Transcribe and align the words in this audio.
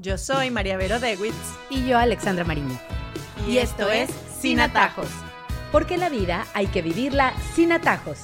Yo 0.00 0.16
soy 0.16 0.52
María 0.52 0.76
Vero 0.76 1.00
Dewitz. 1.00 1.34
Y 1.70 1.84
yo, 1.84 1.98
Alexandra 1.98 2.44
Mariño. 2.44 2.78
Y, 3.48 3.58
esto 3.58 3.90
es 3.90 4.08
Sin 4.40 4.60
Atajos. 4.60 5.08
Porque 5.72 5.96
la 5.96 6.08
vida 6.08 6.46
hay 6.54 6.68
que 6.68 6.82
vivirla 6.82 7.34
sin 7.56 7.72
atajos. 7.72 8.20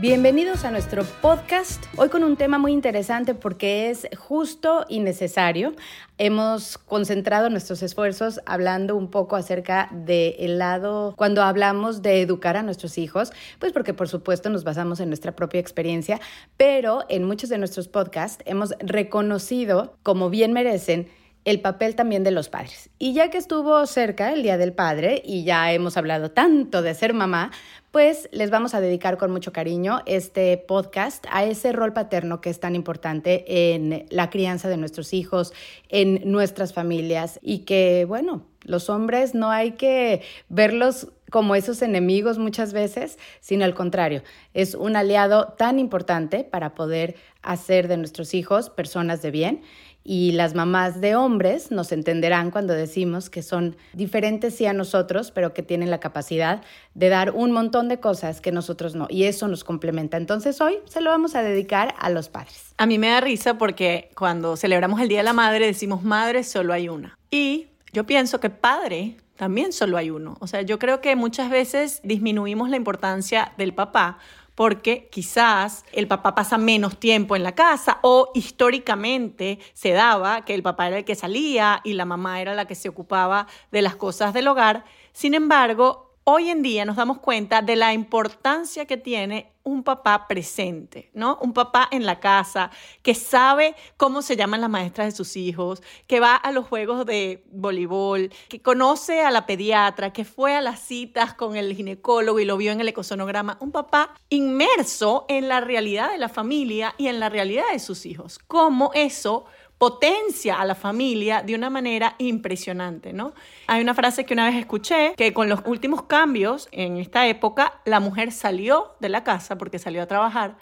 Bienvenidos 0.00 0.64
a 0.64 0.70
nuestro 0.70 1.02
podcast, 1.02 1.84
hoy 1.96 2.08
con 2.08 2.22
un 2.22 2.36
tema 2.36 2.56
muy 2.56 2.72
interesante 2.72 3.34
porque 3.34 3.90
es 3.90 4.06
justo 4.16 4.86
y 4.88 5.00
necesario. 5.00 5.74
Hemos 6.18 6.78
concentrado 6.78 7.50
nuestros 7.50 7.82
esfuerzos 7.82 8.40
hablando 8.46 8.94
un 8.94 9.10
poco 9.10 9.34
acerca 9.34 9.88
del 9.92 10.58
lado, 10.58 11.14
cuando 11.16 11.42
hablamos 11.42 12.00
de 12.00 12.22
educar 12.22 12.56
a 12.56 12.62
nuestros 12.62 12.96
hijos, 12.96 13.32
pues 13.58 13.72
porque 13.72 13.92
por 13.92 14.08
supuesto 14.08 14.50
nos 14.50 14.62
basamos 14.62 15.00
en 15.00 15.08
nuestra 15.08 15.32
propia 15.32 15.60
experiencia, 15.60 16.20
pero 16.56 17.04
en 17.08 17.24
muchos 17.24 17.50
de 17.50 17.58
nuestros 17.58 17.88
podcasts 17.88 18.42
hemos 18.46 18.74
reconocido, 18.78 19.96
como 20.04 20.30
bien 20.30 20.52
merecen, 20.52 21.08
el 21.48 21.60
papel 21.62 21.94
también 21.94 22.24
de 22.24 22.30
los 22.30 22.50
padres. 22.50 22.90
Y 22.98 23.14
ya 23.14 23.30
que 23.30 23.38
estuvo 23.38 23.86
cerca 23.86 24.34
el 24.34 24.42
Día 24.42 24.58
del 24.58 24.74
Padre 24.74 25.22
y 25.24 25.44
ya 25.44 25.72
hemos 25.72 25.96
hablado 25.96 26.30
tanto 26.30 26.82
de 26.82 26.92
ser 26.92 27.14
mamá, 27.14 27.52
pues 27.90 28.28
les 28.32 28.50
vamos 28.50 28.74
a 28.74 28.82
dedicar 28.82 29.16
con 29.16 29.30
mucho 29.30 29.50
cariño 29.50 30.00
este 30.04 30.58
podcast 30.58 31.24
a 31.30 31.44
ese 31.44 31.72
rol 31.72 31.94
paterno 31.94 32.42
que 32.42 32.50
es 32.50 32.60
tan 32.60 32.74
importante 32.74 33.72
en 33.72 34.04
la 34.10 34.28
crianza 34.28 34.68
de 34.68 34.76
nuestros 34.76 35.14
hijos, 35.14 35.54
en 35.88 36.20
nuestras 36.30 36.74
familias 36.74 37.40
y 37.40 37.60
que, 37.60 38.04
bueno, 38.04 38.44
los 38.64 38.90
hombres 38.90 39.34
no 39.34 39.50
hay 39.50 39.72
que 39.72 40.20
verlos 40.50 41.08
como 41.30 41.54
esos 41.54 41.80
enemigos 41.80 42.38
muchas 42.38 42.74
veces, 42.74 43.18
sino 43.40 43.64
al 43.64 43.74
contrario, 43.74 44.22
es 44.52 44.74
un 44.74 44.96
aliado 44.96 45.54
tan 45.56 45.78
importante 45.78 46.44
para 46.44 46.74
poder 46.74 47.16
hacer 47.42 47.88
de 47.88 47.96
nuestros 47.96 48.34
hijos 48.34 48.68
personas 48.68 49.22
de 49.22 49.30
bien 49.30 49.62
y 50.04 50.32
las 50.32 50.54
mamás 50.54 51.00
de 51.00 51.16
hombres 51.16 51.70
nos 51.70 51.92
entenderán 51.92 52.50
cuando 52.50 52.72
decimos 52.72 53.28
que 53.28 53.42
son 53.42 53.76
diferentes 53.92 54.54
sí 54.54 54.64
a 54.66 54.72
nosotros, 54.72 55.30
pero 55.30 55.52
que 55.52 55.62
tienen 55.62 55.90
la 55.90 56.00
capacidad 56.00 56.62
de 56.94 57.08
dar 57.08 57.32
un 57.32 57.52
montón 57.52 57.88
de 57.88 58.00
cosas 58.00 58.40
que 58.40 58.50
nosotros 58.50 58.94
no. 58.94 59.06
Y 59.10 59.24
eso 59.24 59.48
nos 59.48 59.64
complementa. 59.64 60.16
Entonces 60.16 60.60
hoy 60.60 60.78
se 60.86 61.00
lo 61.00 61.10
vamos 61.10 61.34
a 61.34 61.42
dedicar 61.42 61.94
a 61.98 62.08
los 62.10 62.28
padres. 62.30 62.72
A 62.78 62.86
mí 62.86 62.98
me 62.98 63.08
da 63.08 63.20
risa 63.20 63.58
porque 63.58 64.10
cuando 64.16 64.56
celebramos 64.56 65.00
el 65.00 65.08
Día 65.08 65.18
de 65.18 65.24
la 65.24 65.32
Madre 65.34 65.66
decimos 65.66 66.02
madre 66.02 66.42
solo 66.42 66.72
hay 66.72 66.88
una. 66.88 67.18
Y 67.30 67.66
yo 67.92 68.04
pienso 68.04 68.40
que 68.40 68.50
padre 68.50 69.16
también 69.36 69.72
solo 69.72 69.96
hay 69.96 70.10
uno. 70.10 70.36
O 70.40 70.46
sea, 70.46 70.62
yo 70.62 70.78
creo 70.78 71.00
que 71.00 71.16
muchas 71.16 71.50
veces 71.50 72.00
disminuimos 72.02 72.70
la 72.70 72.76
importancia 72.76 73.52
del 73.56 73.72
papá 73.74 74.18
porque 74.58 75.08
quizás 75.08 75.84
el 75.92 76.08
papá 76.08 76.34
pasa 76.34 76.58
menos 76.58 76.98
tiempo 76.98 77.36
en 77.36 77.44
la 77.44 77.54
casa 77.54 78.00
o 78.02 78.32
históricamente 78.34 79.60
se 79.72 79.92
daba 79.92 80.44
que 80.44 80.52
el 80.52 80.64
papá 80.64 80.88
era 80.88 80.98
el 80.98 81.04
que 81.04 81.14
salía 81.14 81.80
y 81.84 81.92
la 81.92 82.04
mamá 82.04 82.40
era 82.40 82.56
la 82.56 82.66
que 82.66 82.74
se 82.74 82.88
ocupaba 82.88 83.46
de 83.70 83.82
las 83.82 83.94
cosas 83.94 84.34
del 84.34 84.48
hogar. 84.48 84.84
Sin 85.12 85.34
embargo, 85.34 86.07
hoy 86.30 86.50
en 86.50 86.60
día 86.60 86.84
nos 86.84 86.96
damos 86.96 87.20
cuenta 87.20 87.62
de 87.62 87.74
la 87.74 87.94
importancia 87.94 88.84
que 88.84 88.98
tiene 88.98 89.54
un 89.62 89.82
papá 89.82 90.28
presente, 90.28 91.10
¿no? 91.14 91.38
Un 91.40 91.54
papá 91.54 91.88
en 91.90 92.04
la 92.04 92.20
casa 92.20 92.70
que 93.02 93.14
sabe 93.14 93.74
cómo 93.96 94.20
se 94.20 94.36
llaman 94.36 94.60
las 94.60 94.68
maestras 94.68 95.06
de 95.06 95.16
sus 95.16 95.36
hijos, 95.36 95.82
que 96.06 96.20
va 96.20 96.36
a 96.36 96.52
los 96.52 96.66
juegos 96.66 97.06
de 97.06 97.44
voleibol, 97.50 98.30
que 98.50 98.60
conoce 98.60 99.22
a 99.22 99.30
la 99.30 99.46
pediatra, 99.46 100.12
que 100.12 100.26
fue 100.26 100.54
a 100.54 100.60
las 100.60 100.80
citas 100.80 101.32
con 101.32 101.56
el 101.56 101.74
ginecólogo 101.74 102.40
y 102.40 102.44
lo 102.44 102.58
vio 102.58 102.72
en 102.72 102.82
el 102.82 102.88
ecosonograma. 102.88 103.56
Un 103.60 103.72
papá 103.72 104.14
inmerso 104.28 105.24
en 105.30 105.48
la 105.48 105.62
realidad 105.62 106.10
de 106.10 106.18
la 106.18 106.28
familia 106.28 106.94
y 106.98 107.06
en 107.06 107.20
la 107.20 107.30
realidad 107.30 107.64
de 107.72 107.78
sus 107.78 108.04
hijos. 108.04 108.38
Cómo 108.38 108.90
eso 108.92 109.46
potencia 109.78 110.60
a 110.60 110.64
la 110.64 110.74
familia 110.74 111.42
de 111.42 111.54
una 111.54 111.70
manera 111.70 112.14
impresionante, 112.18 113.12
¿no? 113.12 113.32
Hay 113.68 113.80
una 113.80 113.94
frase 113.94 114.24
que 114.24 114.34
una 114.34 114.46
vez 114.46 114.56
escuché 114.56 115.14
que 115.16 115.32
con 115.32 115.48
los 115.48 115.60
últimos 115.64 116.02
cambios 116.02 116.68
en 116.72 116.98
esta 116.98 117.26
época 117.26 117.80
la 117.84 118.00
mujer 118.00 118.32
salió 118.32 118.96
de 119.00 119.08
la 119.08 119.24
casa 119.24 119.56
porque 119.56 119.78
salió 119.78 120.02
a 120.02 120.06
trabajar. 120.06 120.56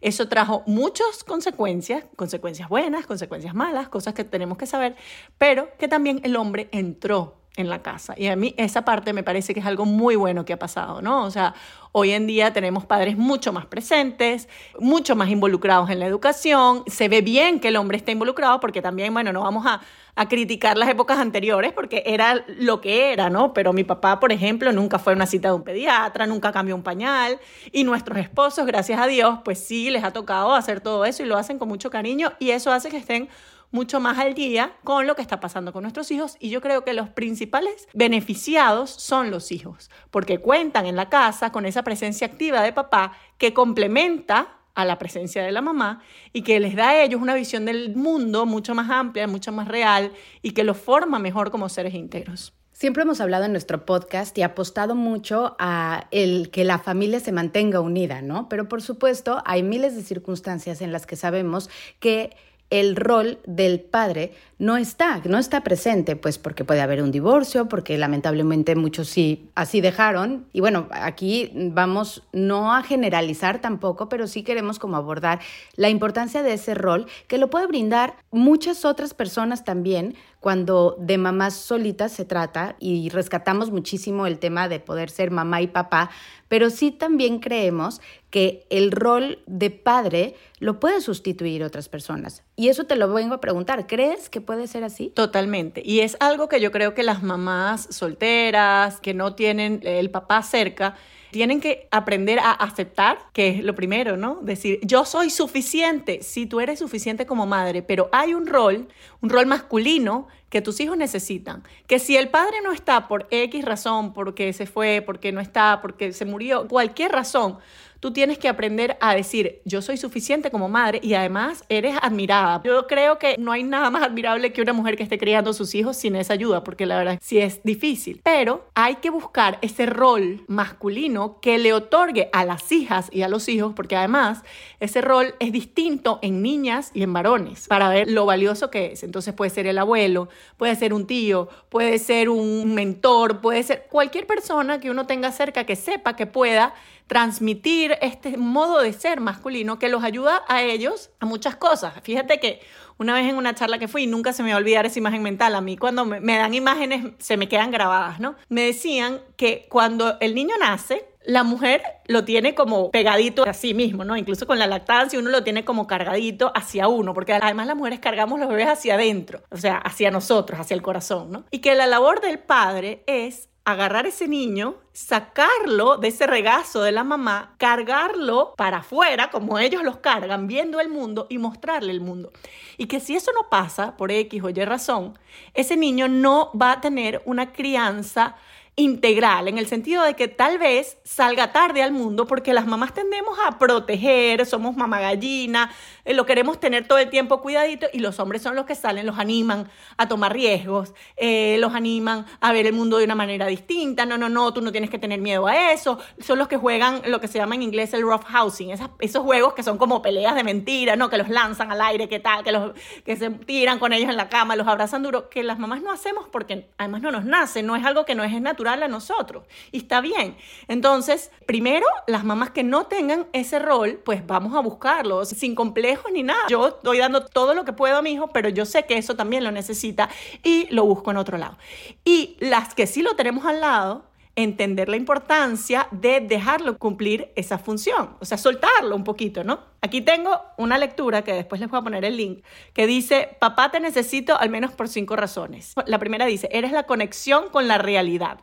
Eso 0.00 0.28
trajo 0.28 0.64
muchas 0.66 1.22
consecuencias, 1.22 2.04
consecuencias 2.16 2.68
buenas, 2.68 3.06
consecuencias 3.06 3.54
malas, 3.54 3.88
cosas 3.88 4.14
que 4.14 4.24
tenemos 4.24 4.58
que 4.58 4.66
saber, 4.66 4.96
pero 5.38 5.68
que 5.78 5.86
también 5.86 6.20
el 6.24 6.34
hombre 6.34 6.68
entró 6.72 7.41
en 7.56 7.68
la 7.68 7.82
casa. 7.82 8.14
Y 8.16 8.28
a 8.28 8.36
mí 8.36 8.54
esa 8.56 8.82
parte 8.82 9.12
me 9.12 9.22
parece 9.22 9.52
que 9.52 9.60
es 9.60 9.66
algo 9.66 9.84
muy 9.84 10.16
bueno 10.16 10.44
que 10.44 10.54
ha 10.54 10.58
pasado, 10.58 11.02
¿no? 11.02 11.24
O 11.24 11.30
sea, 11.30 11.54
hoy 11.92 12.12
en 12.12 12.26
día 12.26 12.52
tenemos 12.54 12.86
padres 12.86 13.18
mucho 13.18 13.52
más 13.52 13.66
presentes, 13.66 14.48
mucho 14.78 15.16
más 15.16 15.28
involucrados 15.28 15.90
en 15.90 15.98
la 15.98 16.06
educación. 16.06 16.82
Se 16.86 17.08
ve 17.08 17.20
bien 17.20 17.60
que 17.60 17.68
el 17.68 17.76
hombre 17.76 17.98
está 17.98 18.10
involucrado 18.10 18.58
porque 18.58 18.80
también, 18.80 19.12
bueno, 19.12 19.34
no 19.34 19.42
vamos 19.42 19.66
a, 19.66 19.82
a 20.14 20.28
criticar 20.28 20.78
las 20.78 20.88
épocas 20.88 21.18
anteriores 21.18 21.74
porque 21.74 22.02
era 22.06 22.42
lo 22.46 22.80
que 22.80 23.12
era, 23.12 23.28
¿no? 23.28 23.52
Pero 23.52 23.74
mi 23.74 23.84
papá, 23.84 24.18
por 24.18 24.32
ejemplo, 24.32 24.72
nunca 24.72 24.98
fue 24.98 25.12
a 25.12 25.16
una 25.16 25.26
cita 25.26 25.48
de 25.48 25.54
un 25.54 25.62
pediatra, 25.62 26.26
nunca 26.26 26.52
cambió 26.52 26.74
un 26.74 26.82
pañal. 26.82 27.38
Y 27.70 27.84
nuestros 27.84 28.16
esposos, 28.16 28.64
gracias 28.64 28.98
a 28.98 29.06
Dios, 29.06 29.40
pues 29.44 29.58
sí, 29.58 29.90
les 29.90 30.04
ha 30.04 30.12
tocado 30.12 30.54
hacer 30.54 30.80
todo 30.80 31.04
eso 31.04 31.22
y 31.22 31.26
lo 31.26 31.36
hacen 31.36 31.58
con 31.58 31.68
mucho 31.68 31.90
cariño 31.90 32.32
y 32.38 32.50
eso 32.50 32.72
hace 32.72 32.88
que 32.88 32.96
estén 32.96 33.28
mucho 33.72 33.98
más 33.98 34.18
al 34.18 34.34
día 34.34 34.76
con 34.84 35.06
lo 35.06 35.16
que 35.16 35.22
está 35.22 35.40
pasando 35.40 35.72
con 35.72 35.82
nuestros 35.82 36.10
hijos 36.12 36.36
y 36.38 36.50
yo 36.50 36.60
creo 36.60 36.84
que 36.84 36.92
los 36.92 37.08
principales 37.08 37.88
beneficiados 37.92 38.90
son 38.90 39.30
los 39.30 39.50
hijos, 39.50 39.90
porque 40.10 40.38
cuentan 40.38 40.86
en 40.86 40.94
la 40.94 41.08
casa 41.08 41.50
con 41.50 41.66
esa 41.66 41.82
presencia 41.82 42.28
activa 42.28 42.62
de 42.62 42.72
papá 42.72 43.12
que 43.38 43.52
complementa 43.52 44.58
a 44.74 44.84
la 44.84 44.98
presencia 44.98 45.42
de 45.42 45.52
la 45.52 45.60
mamá 45.60 46.02
y 46.32 46.42
que 46.42 46.60
les 46.60 46.74
da 46.76 46.90
a 46.90 47.02
ellos 47.02 47.20
una 47.20 47.34
visión 47.34 47.64
del 47.64 47.94
mundo 47.96 48.46
mucho 48.46 48.74
más 48.74 48.90
amplia, 48.90 49.26
mucho 49.26 49.52
más 49.52 49.68
real 49.68 50.12
y 50.40 50.52
que 50.52 50.64
los 50.64 50.78
forma 50.78 51.18
mejor 51.18 51.50
como 51.50 51.68
seres 51.68 51.94
íntegros. 51.94 52.54
Siempre 52.72 53.02
hemos 53.02 53.20
hablado 53.20 53.44
en 53.44 53.52
nuestro 53.52 53.84
podcast 53.84 54.36
y 54.38 54.42
apostado 54.42 54.94
mucho 54.94 55.54
a 55.58 56.08
el 56.10 56.50
que 56.50 56.64
la 56.64 56.78
familia 56.78 57.20
se 57.20 57.30
mantenga 57.30 57.80
unida, 57.80 58.22
¿no? 58.22 58.48
Pero 58.48 58.68
por 58.68 58.82
supuesto, 58.82 59.42
hay 59.44 59.62
miles 59.62 59.94
de 59.94 60.02
circunstancias 60.02 60.80
en 60.80 60.90
las 60.90 61.06
que 61.06 61.14
sabemos 61.14 61.70
que 62.00 62.34
el 62.72 62.96
rol 62.96 63.38
del 63.44 63.80
padre 63.80 64.32
no 64.62 64.76
está, 64.76 65.20
no 65.24 65.38
está 65.38 65.64
presente, 65.64 66.14
pues 66.14 66.38
porque 66.38 66.64
puede 66.64 66.82
haber 66.82 67.02
un 67.02 67.10
divorcio, 67.10 67.68
porque 67.68 67.98
lamentablemente 67.98 68.76
muchos 68.76 69.08
sí 69.08 69.50
así 69.56 69.80
dejaron. 69.80 70.46
Y 70.52 70.60
bueno, 70.60 70.86
aquí 70.92 71.50
vamos 71.52 72.22
no 72.32 72.72
a 72.72 72.84
generalizar 72.84 73.60
tampoco, 73.60 74.08
pero 74.08 74.28
sí 74.28 74.44
queremos 74.44 74.78
como 74.78 74.96
abordar 74.96 75.40
la 75.74 75.88
importancia 75.88 76.44
de 76.44 76.52
ese 76.52 76.74
rol 76.74 77.08
que 77.26 77.38
lo 77.38 77.50
puede 77.50 77.66
brindar 77.66 78.14
muchas 78.30 78.84
otras 78.84 79.14
personas 79.14 79.64
también 79.64 80.14
cuando 80.42 80.96
de 80.98 81.18
mamás 81.18 81.54
solitas 81.54 82.10
se 82.10 82.24
trata 82.24 82.74
y 82.80 83.08
rescatamos 83.10 83.70
muchísimo 83.70 84.26
el 84.26 84.40
tema 84.40 84.68
de 84.68 84.80
poder 84.80 85.08
ser 85.08 85.30
mamá 85.30 85.62
y 85.62 85.68
papá, 85.68 86.10
pero 86.48 86.68
sí 86.68 86.90
también 86.90 87.38
creemos 87.38 88.00
que 88.28 88.66
el 88.68 88.90
rol 88.90 89.38
de 89.46 89.70
padre 89.70 90.34
lo 90.58 90.80
puede 90.80 91.00
sustituir 91.00 91.62
otras 91.62 91.88
personas. 91.88 92.42
Y 92.56 92.68
eso 92.68 92.84
te 92.84 92.96
lo 92.96 93.12
vengo 93.12 93.34
a 93.34 93.40
preguntar, 93.40 93.86
¿crees 93.86 94.28
que 94.28 94.40
puede 94.40 94.51
ser 94.66 94.84
así? 94.84 95.10
Totalmente. 95.14 95.82
Y 95.84 96.00
es 96.00 96.16
algo 96.20 96.48
que 96.48 96.60
yo 96.60 96.70
creo 96.70 96.94
que 96.94 97.02
las 97.02 97.22
mamás 97.22 97.88
solteras, 97.90 99.00
que 99.00 99.14
no 99.14 99.34
tienen 99.34 99.80
el 99.84 100.10
papá 100.10 100.42
cerca, 100.42 100.96
tienen 101.32 101.60
que 101.60 101.88
aprender 101.90 102.38
a 102.38 102.52
aceptar, 102.52 103.18
que 103.32 103.48
es 103.48 103.64
lo 103.64 103.74
primero, 103.74 104.18
¿no? 104.18 104.40
Decir, 104.42 104.78
yo 104.82 105.06
soy 105.06 105.30
suficiente, 105.30 106.22
si 106.22 106.44
tú 106.46 106.60
eres 106.60 106.78
suficiente 106.78 107.24
como 107.24 107.46
madre, 107.46 107.82
pero 107.82 108.10
hay 108.12 108.34
un 108.34 108.46
rol, 108.46 108.86
un 109.22 109.30
rol 109.30 109.46
masculino 109.46 110.28
que 110.50 110.60
tus 110.60 110.78
hijos 110.80 110.98
necesitan. 110.98 111.62
Que 111.86 111.98
si 111.98 112.18
el 112.18 112.28
padre 112.28 112.56
no 112.62 112.70
está 112.72 113.08
por 113.08 113.26
X 113.30 113.64
razón, 113.64 114.12
porque 114.12 114.52
se 114.52 114.66
fue, 114.66 115.02
porque 115.04 115.32
no 115.32 115.40
está, 115.40 115.80
porque 115.80 116.12
se 116.12 116.26
murió, 116.26 116.68
cualquier 116.68 117.10
razón, 117.10 117.58
tú 118.02 118.12
tienes 118.12 118.36
que 118.36 118.48
aprender 118.48 118.96
a 119.00 119.14
decir, 119.14 119.62
yo 119.64 119.80
soy 119.80 119.96
suficiente 119.96 120.50
como 120.50 120.68
madre 120.68 120.98
y 121.04 121.14
además 121.14 121.62
eres 121.68 121.94
admirada. 122.02 122.60
Yo 122.64 122.88
creo 122.88 123.16
que 123.16 123.36
no 123.38 123.52
hay 123.52 123.62
nada 123.62 123.90
más 123.90 124.02
admirable 124.02 124.52
que 124.52 124.60
una 124.60 124.72
mujer 124.72 124.96
que 124.96 125.04
esté 125.04 125.18
criando 125.18 125.50
a 125.50 125.54
sus 125.54 125.72
hijos 125.76 125.96
sin 125.96 126.16
esa 126.16 126.32
ayuda, 126.32 126.64
porque 126.64 126.84
la 126.84 126.96
verdad 126.98 127.20
sí 127.22 127.38
es 127.38 127.62
difícil. 127.62 128.20
Pero 128.24 128.66
hay 128.74 128.96
que 128.96 129.10
buscar 129.10 129.58
ese 129.62 129.86
rol 129.86 130.42
masculino 130.48 131.38
que 131.40 131.58
le 131.58 131.72
otorgue 131.72 132.28
a 132.32 132.44
las 132.44 132.72
hijas 132.72 133.08
y 133.12 133.22
a 133.22 133.28
los 133.28 133.48
hijos, 133.48 133.72
porque 133.76 133.94
además 133.94 134.42
ese 134.80 135.00
rol 135.00 135.36
es 135.38 135.52
distinto 135.52 136.18
en 136.22 136.42
niñas 136.42 136.90
y 136.94 137.04
en 137.04 137.12
varones, 137.12 137.68
para 137.68 137.88
ver 137.88 138.10
lo 138.10 138.26
valioso 138.26 138.68
que 138.68 138.86
es. 138.86 139.04
Entonces 139.04 139.32
puede 139.32 139.52
ser 139.52 139.68
el 139.68 139.78
abuelo, 139.78 140.28
puede 140.56 140.74
ser 140.74 140.92
un 140.92 141.06
tío, 141.06 141.48
puede 141.68 142.00
ser 142.00 142.30
un 142.30 142.74
mentor, 142.74 143.40
puede 143.40 143.62
ser 143.62 143.86
cualquier 143.88 144.26
persona 144.26 144.80
que 144.80 144.90
uno 144.90 145.06
tenga 145.06 145.30
cerca 145.30 145.62
que 145.62 145.76
sepa 145.76 146.16
que 146.16 146.26
pueda 146.26 146.74
transmitir 147.12 147.98
este 148.00 148.38
modo 148.38 148.80
de 148.80 148.94
ser 148.94 149.20
masculino 149.20 149.78
que 149.78 149.90
los 149.90 150.02
ayuda 150.02 150.44
a 150.48 150.62
ellos 150.62 151.10
a 151.20 151.26
muchas 151.26 151.56
cosas. 151.56 151.92
Fíjate 152.02 152.40
que 152.40 152.60
una 152.96 153.12
vez 153.12 153.28
en 153.28 153.36
una 153.36 153.54
charla 153.54 153.78
que 153.78 153.86
fui, 153.86 154.06
nunca 154.06 154.32
se 154.32 154.42
me 154.42 154.48
va 154.48 154.54
a 154.54 154.58
olvidar 154.58 154.86
esa 154.86 154.98
imagen 154.98 155.22
mental, 155.22 155.54
a 155.54 155.60
mí 155.60 155.76
cuando 155.76 156.06
me, 156.06 156.38
dan 156.38 156.54
imágenes 156.54 157.12
se 157.18 157.36
me 157.36 157.50
quedan 157.50 157.70
grabadas, 157.70 158.18
¿no? 158.18 158.34
Me 158.48 158.62
decían 158.62 159.20
que 159.36 159.66
cuando 159.68 160.16
el 160.20 160.34
niño 160.34 160.54
nace, 160.58 161.04
la 161.22 161.42
mujer 161.42 161.82
lo 162.06 162.24
tiene 162.24 162.54
como 162.54 162.90
pegadito 162.90 163.46
a 163.46 163.52
sí 163.52 163.74
mismo, 163.74 164.06
¿no? 164.06 164.16
Incluso 164.16 164.46
con 164.46 164.58
la 164.58 164.66
lactancia 164.66 165.18
uno 165.18 165.28
lo 165.28 165.44
tiene 165.44 165.66
como 165.66 165.86
cargadito 165.86 166.50
hacia 166.54 166.88
uno, 166.88 167.12
porque 167.12 167.34
además 167.34 167.66
las 167.66 167.76
mujeres 167.76 168.00
cargamos 168.00 168.40
los 168.40 168.48
bebés 168.48 168.68
hacia 168.68 168.94
adentro, 168.94 169.42
o 169.50 169.58
sea, 169.58 169.76
hacia 169.76 170.10
nosotros, 170.10 170.58
hacia 170.58 170.74
el 170.74 170.80
corazón, 170.80 171.30
¿no? 171.30 171.44
Y 171.50 171.58
que 171.58 171.74
la 171.74 171.86
labor 171.86 172.22
del 172.22 172.38
padre 172.38 173.02
es 173.06 173.50
agarrar 173.64 174.06
ese 174.06 174.26
niño, 174.26 174.74
sacarlo 174.92 175.96
de 175.96 176.08
ese 176.08 176.26
regazo 176.26 176.82
de 176.82 176.92
la 176.92 177.04
mamá, 177.04 177.54
cargarlo 177.58 178.54
para 178.56 178.78
afuera, 178.78 179.30
como 179.30 179.58
ellos 179.58 179.84
los 179.84 179.98
cargan, 179.98 180.46
viendo 180.46 180.80
el 180.80 180.88
mundo 180.88 181.26
y 181.30 181.38
mostrarle 181.38 181.92
el 181.92 182.00
mundo. 182.00 182.32
Y 182.76 182.86
que 182.86 182.98
si 182.98 183.14
eso 183.14 183.30
no 183.32 183.48
pasa, 183.48 183.96
por 183.96 184.10
X 184.10 184.42
o 184.42 184.50
Y 184.50 184.64
razón, 184.64 185.18
ese 185.54 185.76
niño 185.76 186.08
no 186.08 186.50
va 186.60 186.72
a 186.72 186.80
tener 186.80 187.22
una 187.24 187.52
crianza 187.52 188.36
integral, 188.74 189.48
en 189.48 189.58
el 189.58 189.66
sentido 189.66 190.02
de 190.02 190.14
que 190.14 190.28
tal 190.28 190.58
vez 190.58 190.96
salga 191.04 191.52
tarde 191.52 191.82
al 191.82 191.92
mundo 191.92 192.26
porque 192.26 192.54
las 192.54 192.66
mamás 192.66 192.94
tendemos 192.94 193.38
a 193.46 193.58
proteger, 193.58 194.46
somos 194.46 194.76
mamá 194.76 194.98
gallina, 194.98 195.70
eh, 196.06 196.14
lo 196.14 196.24
queremos 196.24 196.58
tener 196.58 196.88
todo 196.88 196.96
el 196.96 197.10
tiempo 197.10 197.42
cuidadito 197.42 197.86
y 197.92 197.98
los 197.98 198.18
hombres 198.18 198.40
son 198.40 198.56
los 198.56 198.64
que 198.64 198.74
salen, 198.74 199.04
los 199.04 199.18
animan 199.18 199.68
a 199.98 200.08
tomar 200.08 200.32
riesgos, 200.32 200.94
eh, 201.18 201.58
los 201.60 201.74
animan 201.74 202.24
a 202.40 202.52
ver 202.52 202.66
el 202.66 202.72
mundo 202.72 202.96
de 202.96 203.04
una 203.04 203.14
manera 203.14 203.46
distinta, 203.46 204.06
no, 204.06 204.16
no, 204.16 204.30
no, 204.30 204.54
tú 204.54 204.62
no 204.62 204.72
tienes 204.72 204.88
que 204.88 204.98
tener 204.98 205.20
miedo 205.20 205.46
a 205.46 205.72
eso, 205.72 205.98
son 206.18 206.38
los 206.38 206.48
que 206.48 206.56
juegan 206.56 207.02
lo 207.04 207.20
que 207.20 207.28
se 207.28 207.36
llama 207.36 207.56
en 207.56 207.62
inglés 207.62 207.92
el 207.92 208.00
rough 208.00 208.24
housing, 208.24 208.70
esos 208.70 209.22
juegos 209.22 209.52
que 209.52 209.62
son 209.62 209.76
como 209.76 210.00
peleas 210.00 210.34
de 210.34 210.44
mentira, 210.44 210.96
¿no? 210.96 211.10
que 211.10 211.18
los 211.18 211.28
lanzan 211.28 211.70
al 211.70 211.82
aire, 211.82 212.08
que 212.08 212.20
tal, 212.20 212.42
que, 212.42 212.52
los, 212.52 212.72
que 213.04 213.16
se 213.16 213.28
tiran 213.28 213.78
con 213.78 213.92
ellos 213.92 214.08
en 214.08 214.16
la 214.16 214.30
cama, 214.30 214.56
los 214.56 214.66
abrazan 214.66 215.02
duro, 215.02 215.28
que 215.28 215.42
las 215.42 215.58
mamás 215.58 215.82
no 215.82 215.92
hacemos 215.92 216.26
porque 216.32 216.70
además 216.78 217.02
no 217.02 217.12
nos 217.12 217.26
nace, 217.26 217.62
no 217.62 217.76
es 217.76 217.84
algo 217.84 218.06
que 218.06 218.14
no 218.14 218.24
es 218.24 218.32
natural 218.40 218.61
a 218.68 218.88
nosotros. 218.88 219.44
Y 219.70 219.78
está 219.78 220.00
bien. 220.00 220.36
Entonces, 220.68 221.30
primero, 221.46 221.86
las 222.06 222.24
mamás 222.24 222.50
que 222.50 222.62
no 222.62 222.86
tengan 222.86 223.26
ese 223.32 223.58
rol, 223.58 224.00
pues 224.04 224.26
vamos 224.26 224.54
a 224.54 224.60
buscarlo, 224.60 225.24
sin 225.24 225.54
complejos 225.54 226.12
ni 226.12 226.22
nada. 226.22 226.46
Yo 226.48 226.68
estoy 226.68 226.98
dando 226.98 227.24
todo 227.26 227.54
lo 227.54 227.64
que 227.64 227.72
puedo 227.72 227.96
a 227.96 228.02
mi 228.02 228.12
hijo, 228.12 228.28
pero 228.28 228.48
yo 228.48 228.64
sé 228.64 228.84
que 228.84 228.96
eso 228.96 229.16
también 229.16 229.44
lo 229.44 229.50
necesita 229.50 230.08
y 230.42 230.66
lo 230.70 230.84
busco 230.84 231.10
en 231.10 231.16
otro 231.16 231.38
lado. 231.38 231.58
Y 232.04 232.36
las 232.40 232.74
que 232.74 232.86
sí 232.86 233.02
lo 233.02 233.16
tenemos 233.16 233.44
al 233.44 233.60
lado, 233.60 234.04
entender 234.36 234.88
la 234.88 234.96
importancia 234.96 235.88
de 235.90 236.20
dejarlo 236.20 236.78
cumplir 236.78 237.32
esa 237.36 237.58
función, 237.58 238.16
o 238.20 238.24
sea, 238.24 238.38
soltarlo 238.38 238.96
un 238.96 239.04
poquito, 239.04 239.44
¿no? 239.44 239.60
Aquí 239.82 240.00
tengo 240.00 240.40
una 240.56 240.78
lectura 240.78 241.22
que 241.22 241.32
después 241.32 241.60
les 241.60 241.68
voy 241.68 241.80
a 241.80 241.82
poner 241.82 242.04
el 242.04 242.16
link, 242.16 242.44
que 242.72 242.86
dice, 242.86 243.36
papá 243.40 243.70
te 243.70 243.80
necesito 243.80 244.38
al 244.38 244.48
menos 244.48 244.72
por 244.72 244.88
cinco 244.88 245.16
razones. 245.16 245.74
La 245.86 245.98
primera 245.98 246.24
dice, 246.24 246.48
eres 246.52 246.72
la 246.72 246.84
conexión 246.84 247.50
con 247.50 247.68
la 247.68 247.78
realidad. 247.78 248.38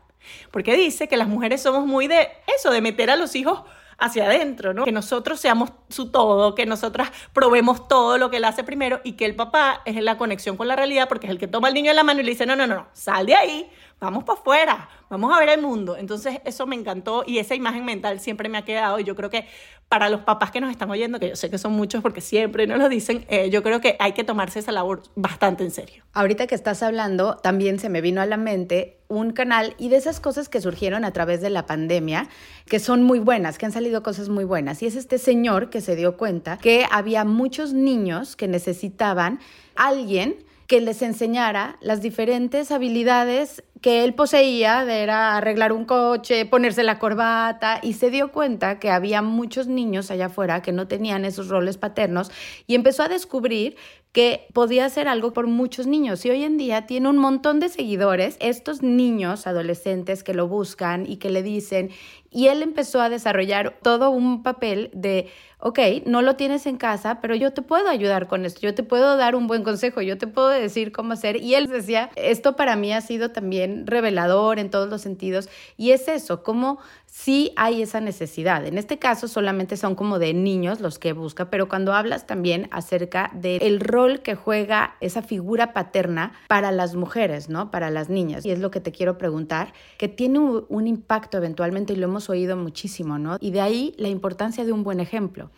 Porque 0.52 0.76
dice 0.76 1.08
que 1.08 1.18
las 1.18 1.28
mujeres 1.28 1.62
somos 1.62 1.86
muy 1.86 2.08
de 2.08 2.30
eso, 2.58 2.72
de 2.72 2.82
meter 2.82 3.10
a 3.10 3.16
los 3.16 3.36
hijos 3.36 3.64
hacia 4.00 4.26
adentro, 4.26 4.74
¿no? 4.74 4.86
Que 4.86 4.92
nosotros 4.92 5.40
seamos 5.40 5.72
su 5.90 6.10
todo, 6.10 6.56
que 6.56 6.66
nosotras 6.66 7.12
probemos 7.34 7.88
todo 7.88 8.18
lo 8.18 8.30
que 8.30 8.38
él 8.38 8.46
hace 8.46 8.64
primero 8.64 9.02
y 9.04 9.14
que 9.14 9.26
el 9.26 9.36
papá 9.36 9.82
es 9.86 10.02
la 10.02 10.18
conexión 10.18 10.58
con 10.58 10.68
la 10.68 10.76
realidad 10.76 11.08
porque 11.10 11.28
es 11.28 11.32
el 11.32 11.38
que 11.38 11.48
toma 11.48 11.68
al 11.68 11.74
niño 11.74 11.90
en 11.90 11.98
la 11.98 12.04
mano 12.04 12.22
y 12.22 12.24
le 12.24 12.32
dice, 12.32 12.46
no, 12.46 12.56
no, 12.56 12.66
no, 12.66 12.88
sal 12.94 13.26
de 13.26 13.36
ahí, 13.36 13.70
vamos 14.00 14.24
para 14.24 14.40
afuera, 14.40 14.90
vamos 15.10 15.36
a 15.36 15.40
ver 15.40 15.50
el 15.50 15.62
mundo. 15.62 15.98
Entonces 15.98 16.40
eso 16.46 16.66
me 16.66 16.76
encantó 16.76 17.24
y 17.26 17.40
esa 17.40 17.56
imagen 17.56 17.86
mental 17.86 18.20
siempre 18.20 18.50
me 18.50 18.58
ha 18.58 18.66
quedado 18.66 19.00
y 19.00 19.04
yo 19.04 19.16
creo 19.16 19.30
que 19.30 19.46
para 19.90 20.10
los 20.10 20.22
papás 20.22 20.52
que 20.52 20.62
nos 20.62 20.70
están 20.70 20.90
oyendo, 20.92 21.20
que 21.20 21.30
yo 21.30 21.36
sé 21.36 21.50
que 21.50 21.58
son 21.58 21.74
muchos 21.74 22.04
porque 22.04 22.22
siempre 22.22 22.68
nos 22.68 22.78
lo 22.78 22.90
dicen, 22.90 23.26
eh, 23.28 23.50
yo 23.50 23.64
creo 23.64 23.82
que 23.82 23.96
hay 24.00 24.14
que 24.14 24.24
tomarse 24.24 24.60
esa 24.60 24.72
labor 24.72 25.02
bastante 25.16 25.64
en 25.64 25.72
serio. 25.72 26.04
Ahorita 26.14 26.46
que 26.46 26.54
estás 26.54 26.84
hablando, 26.84 27.38
también 27.38 27.80
se 27.80 27.90
me 27.90 28.00
vino 28.00 28.22
a 28.22 28.28
la 28.28 28.38
mente 28.38 29.00
un 29.08 29.32
canal 29.32 29.74
y 29.80 29.90
de 29.90 29.98
esas 29.98 30.20
cosas 30.20 30.48
que 30.48 30.62
surgieron 30.62 31.04
a 31.04 31.12
través 31.12 31.42
de 31.42 31.50
la 31.50 31.66
pandemia, 31.66 32.30
que 32.68 32.80
son 32.80 33.02
muy 33.02 33.18
buenas, 33.18 33.58
que 33.58 33.66
han 33.66 33.72
salido 33.72 34.04
cosas 34.04 34.30
muy 34.30 34.44
buenas. 34.44 34.84
Y 34.84 34.86
es 34.86 34.96
este 34.96 35.18
señor 35.18 35.72
que 35.72 35.82
se 35.82 35.96
dio 35.96 36.16
cuenta 36.16 36.58
que 36.58 36.86
había 36.92 37.26
muchos 37.26 37.74
niños 37.74 38.36
que 38.36 38.48
necesitaban 38.48 39.40
alguien 39.76 40.46
que 40.70 40.80
les 40.82 41.02
enseñara 41.02 41.78
las 41.82 42.00
diferentes 42.00 42.72
habilidades 42.72 43.64
que 43.82 44.04
él 44.04 44.14
poseía, 44.14 44.84
era 44.84 45.36
arreglar 45.36 45.74
un 45.74 45.86
coche, 45.86 46.46
ponerse 46.46 46.84
la 46.84 47.00
corbata, 47.00 47.80
y 47.82 47.94
se 47.94 48.12
dio 48.12 48.32
cuenta 48.32 48.78
que 48.78 48.92
había 48.92 49.24
muchos 49.24 49.66
niños 49.66 50.12
allá 50.12 50.28
afuera 50.28 50.62
que 50.62 50.72
no 50.72 50.88
tenían 50.88 51.26
esos 51.26 51.48
roles 51.48 51.78
paternos 51.78 52.30
y 52.68 52.76
empezó 52.76 53.02
a 53.02 53.08
descubrir 53.08 53.78
que 54.12 54.48
podía 54.54 54.86
hacer 54.86 55.08
algo 55.08 55.34
por 55.34 55.46
muchos 55.46 55.86
niños 55.86 56.26
y 56.26 56.32
hoy 56.32 56.44
en 56.44 56.58
día 56.58 56.88
tiene 56.88 57.10
un 57.10 57.18
montón 57.18 57.60
de 57.60 57.70
seguidores, 57.70 58.38
estos 58.40 58.82
niños 58.82 59.46
adolescentes 59.46 60.24
que 60.24 60.34
lo 60.34 60.48
buscan 60.48 61.06
y 61.06 61.18
que 61.18 61.30
le 61.30 61.44
dicen, 61.44 61.92
y 62.32 62.48
él 62.48 62.64
empezó 62.64 63.02
a 63.02 63.10
desarrollar 63.10 63.78
todo 63.84 64.10
un 64.10 64.42
papel 64.42 64.90
de, 64.94 65.30
ok, 65.60 65.80
no 66.06 66.22
lo 66.22 66.36
tienes 66.36 66.66
en 66.66 66.78
casa, 66.78 67.22
pero 67.22 67.36
yo 67.36 67.54
te 67.54 67.62
puedo 67.62 67.88
ayudar 67.88 68.28
con 68.28 68.46
esto, 68.46 68.62
yo 68.62 68.74
te 68.74 68.84
puedo 68.84 69.16
dar 69.16 69.36
un 69.36 69.48
buen 69.48 69.64
consejo, 69.64 70.02
yo 70.02 70.18
te 70.18 70.28
puedo 70.28 70.50
decir 70.50 70.92
cómo 70.92 71.14
hacer. 71.14 71.38
Y 71.38 71.56
él 71.56 71.68
decía, 71.68 72.10
esto 72.16 72.56
para 72.56 72.76
mí 72.76 72.94
ha 72.94 73.02
sido 73.02 73.32
también 73.32 73.86
revelador 73.86 74.60
en 74.60 74.70
todos 74.70 74.90
los 74.90 75.02
sentidos, 75.02 75.50
y 75.78 75.92
es 75.92 76.08
eso, 76.08 76.44
cómo 76.44 76.80
sí 77.24 77.52
hay 77.58 77.82
esa 77.82 78.00
necesidad. 78.00 78.66
En 78.66 78.78
este 78.78 78.98
caso 78.98 79.28
solamente 79.28 79.76
son 79.76 79.96
como 79.96 80.20
de 80.20 80.34
niños 80.34 80.80
los 80.80 81.00
que 81.00 81.12
busca, 81.12 81.50
pero 81.50 81.68
cuando 81.68 81.94
hablas 81.94 82.26
también 82.26 82.70
acerca 82.72 83.30
del 83.34 83.82
rol 83.82 84.22
que 84.22 84.36
juega 84.36 84.96
esa 85.02 85.22
figura 85.22 85.74
paterna 85.74 86.32
para 86.48 86.72
las 86.72 86.96
mujeres, 86.96 87.50
¿no? 87.50 87.72
Para 87.72 87.90
las 87.90 88.10
niñas. 88.10 88.46
Y 88.46 88.52
es 88.52 88.60
lo 88.60 88.72
que 88.72 88.80
te 88.80 88.94
quiero 88.94 89.18
preguntar, 89.18 89.74
que 89.98 90.08
tiene 90.08 90.40
un, 90.40 90.88
impacto 90.88 91.38
eventualmente 91.38 91.94
y 91.94 91.98
lo 91.98 92.06
hemos 92.06 92.30
oído 92.30 92.56
muchísimo, 92.56 93.20
¿no? 93.20 93.38
Y 93.42 93.52
de 93.52 93.62
ahí 93.62 93.94
la 93.98 94.08
importancia 94.08 94.64
de 94.64 94.72
un 94.72 94.84
buen 94.84 95.02
ejemplo. 95.02 95.52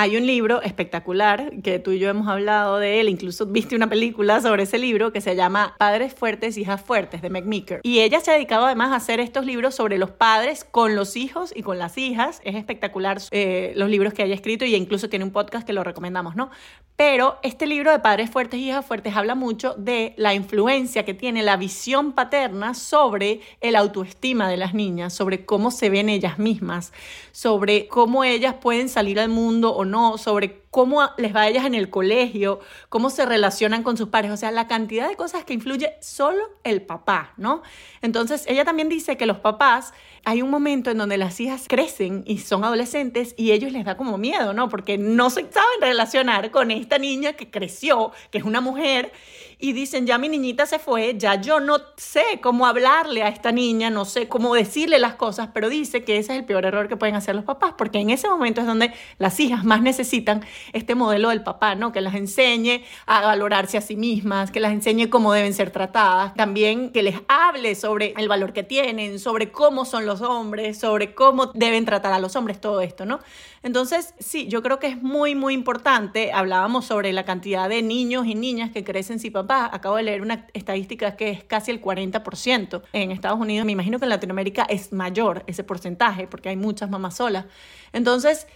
Hay 0.00 0.16
un 0.16 0.28
libro 0.28 0.62
espectacular 0.62 1.50
que 1.60 1.80
tú 1.80 1.90
y 1.90 1.98
yo 1.98 2.08
hemos 2.08 2.28
hablado 2.28 2.78
de 2.78 3.00
él, 3.00 3.08
incluso 3.08 3.46
viste 3.46 3.74
una 3.74 3.88
película 3.88 4.40
sobre 4.40 4.62
ese 4.62 4.78
libro 4.78 5.12
que 5.12 5.20
se 5.20 5.34
llama 5.34 5.74
Padres 5.76 6.14
Fuertes, 6.14 6.56
Hijas 6.56 6.80
Fuertes 6.80 7.20
de 7.20 7.30
Meg 7.30 7.46
Meeker. 7.46 7.80
Y 7.82 7.98
ella 7.98 8.20
se 8.20 8.30
ha 8.30 8.34
dedicado 8.34 8.66
además 8.66 8.92
a 8.92 8.94
hacer 8.94 9.18
estos 9.18 9.44
libros 9.44 9.74
sobre 9.74 9.98
los 9.98 10.12
padres 10.12 10.62
con 10.62 10.94
los 10.94 11.16
hijos 11.16 11.52
y 11.52 11.64
con 11.64 11.80
las 11.80 11.98
hijas. 11.98 12.40
Es 12.44 12.54
espectacular 12.54 13.18
eh, 13.32 13.72
los 13.74 13.90
libros 13.90 14.14
que 14.14 14.22
haya 14.22 14.36
escrito 14.36 14.64
y 14.64 14.76
incluso 14.76 15.08
tiene 15.08 15.24
un 15.24 15.32
podcast 15.32 15.66
que 15.66 15.72
lo 15.72 15.82
recomendamos, 15.82 16.36
¿no? 16.36 16.52
Pero 16.94 17.38
este 17.42 17.66
libro 17.66 17.90
de 17.90 17.98
Padres 17.98 18.30
Fuertes 18.30 18.58
Hijas 18.60 18.86
Fuertes 18.86 19.16
habla 19.16 19.34
mucho 19.34 19.74
de 19.74 20.14
la 20.16 20.34
influencia 20.34 21.04
que 21.04 21.14
tiene 21.14 21.42
la 21.42 21.56
visión 21.56 22.12
paterna 22.12 22.74
sobre 22.74 23.40
el 23.60 23.74
autoestima 23.74 24.48
de 24.48 24.56
las 24.56 24.74
niñas, 24.74 25.12
sobre 25.12 25.44
cómo 25.44 25.72
se 25.72 25.90
ven 25.90 26.08
ellas 26.08 26.38
mismas, 26.38 26.92
sobre 27.32 27.88
cómo 27.88 28.22
ellas 28.22 28.54
pueden 28.60 28.88
salir 28.88 29.18
al 29.20 29.28
mundo 29.28 29.74
o 29.74 29.87
no, 29.88 30.18
sobre 30.18 30.67
cómo 30.70 31.08
les 31.16 31.34
va 31.34 31.42
a 31.42 31.48
ellas 31.48 31.64
en 31.64 31.74
el 31.74 31.90
colegio, 31.90 32.60
cómo 32.88 33.10
se 33.10 33.24
relacionan 33.24 33.82
con 33.82 33.96
sus 33.96 34.08
padres, 34.08 34.32
o 34.32 34.36
sea, 34.36 34.50
la 34.50 34.66
cantidad 34.66 35.08
de 35.08 35.16
cosas 35.16 35.44
que 35.44 35.54
influye 35.54 35.94
solo 36.00 36.42
el 36.64 36.82
papá, 36.82 37.32
¿no? 37.36 37.62
Entonces, 38.02 38.44
ella 38.46 38.64
también 38.64 38.88
dice 38.88 39.16
que 39.16 39.26
los 39.26 39.38
papás, 39.38 39.92
hay 40.24 40.42
un 40.42 40.50
momento 40.50 40.90
en 40.90 40.98
donde 40.98 41.16
las 41.16 41.40
hijas 41.40 41.66
crecen 41.68 42.22
y 42.26 42.38
son 42.38 42.64
adolescentes 42.64 43.34
y 43.36 43.52
ellos 43.52 43.72
les 43.72 43.84
da 43.84 43.96
como 43.96 44.18
miedo, 44.18 44.52
¿no? 44.52 44.68
Porque 44.68 44.98
no 44.98 45.30
se 45.30 45.40
saben 45.42 45.80
relacionar 45.80 46.50
con 46.50 46.70
esta 46.70 46.98
niña 46.98 47.32
que 47.32 47.50
creció, 47.50 48.12
que 48.30 48.38
es 48.38 48.44
una 48.44 48.60
mujer 48.60 49.12
y 49.58 49.72
dicen, 49.72 50.06
ya 50.06 50.18
mi 50.18 50.28
niñita 50.28 50.66
se 50.66 50.78
fue, 50.78 51.16
ya 51.18 51.40
yo 51.40 51.58
no 51.58 51.78
sé 51.96 52.22
cómo 52.40 52.66
hablarle 52.66 53.22
a 53.22 53.28
esta 53.28 53.50
niña, 53.50 53.90
no 53.90 54.04
sé 54.04 54.28
cómo 54.28 54.54
decirle 54.54 54.98
las 55.00 55.14
cosas, 55.14 55.48
pero 55.52 55.68
dice 55.68 56.04
que 56.04 56.18
ese 56.18 56.32
es 56.32 56.38
el 56.38 56.44
peor 56.44 56.64
error 56.64 56.88
que 56.88 56.96
pueden 56.96 57.16
hacer 57.16 57.34
los 57.34 57.44
papás, 57.44 57.74
porque 57.76 57.98
en 57.98 58.10
ese 58.10 58.28
momento 58.28 58.60
es 58.60 58.66
donde 58.66 58.92
las 59.18 59.40
hijas 59.40 59.64
más 59.64 59.82
necesitan 59.82 60.44
este 60.72 60.94
modelo 60.94 61.30
del 61.30 61.42
papá, 61.42 61.74
¿no? 61.74 61.92
Que 61.92 62.00
las 62.00 62.14
enseñe 62.14 62.82
a 63.06 63.22
valorarse 63.22 63.78
a 63.78 63.80
sí 63.80 63.96
mismas, 63.96 64.50
que 64.50 64.60
las 64.60 64.72
enseñe 64.72 65.08
cómo 65.08 65.32
deben 65.32 65.54
ser 65.54 65.70
tratadas, 65.70 66.34
también 66.34 66.90
que 66.90 67.02
les 67.02 67.16
hable 67.28 67.74
sobre 67.74 68.14
el 68.16 68.28
valor 68.28 68.52
que 68.52 68.62
tienen, 68.62 69.18
sobre 69.18 69.50
cómo 69.50 69.84
son 69.84 70.06
los 70.06 70.20
hombres, 70.20 70.78
sobre 70.78 71.14
cómo 71.14 71.46
deben 71.54 71.84
tratar 71.84 72.12
a 72.12 72.18
los 72.18 72.36
hombres, 72.36 72.60
todo 72.60 72.80
esto, 72.80 73.06
¿no? 73.06 73.20
Entonces, 73.62 74.14
sí, 74.18 74.48
yo 74.48 74.62
creo 74.62 74.78
que 74.78 74.86
es 74.86 75.02
muy, 75.02 75.34
muy 75.34 75.54
importante. 75.54 76.32
Hablábamos 76.32 76.86
sobre 76.86 77.12
la 77.12 77.24
cantidad 77.24 77.68
de 77.68 77.82
niños 77.82 78.26
y 78.26 78.34
niñas 78.34 78.70
que 78.70 78.84
crecen 78.84 79.18
sin 79.18 79.32
papá. 79.32 79.68
Acabo 79.72 79.96
de 79.96 80.04
leer 80.04 80.22
una 80.22 80.46
estadística 80.54 81.16
que 81.16 81.30
es 81.30 81.44
casi 81.44 81.70
el 81.70 81.82
40% 81.82 82.82
en 82.92 83.10
Estados 83.10 83.40
Unidos. 83.40 83.66
Me 83.66 83.72
imagino 83.72 83.98
que 83.98 84.04
en 84.04 84.10
Latinoamérica 84.10 84.62
es 84.62 84.92
mayor 84.92 85.44
ese 85.46 85.64
porcentaje 85.64 86.26
porque 86.26 86.48
hay 86.50 86.56
muchas 86.56 86.88
mamás 86.90 87.16
solas. 87.16 87.46
Entonces, 87.92 88.46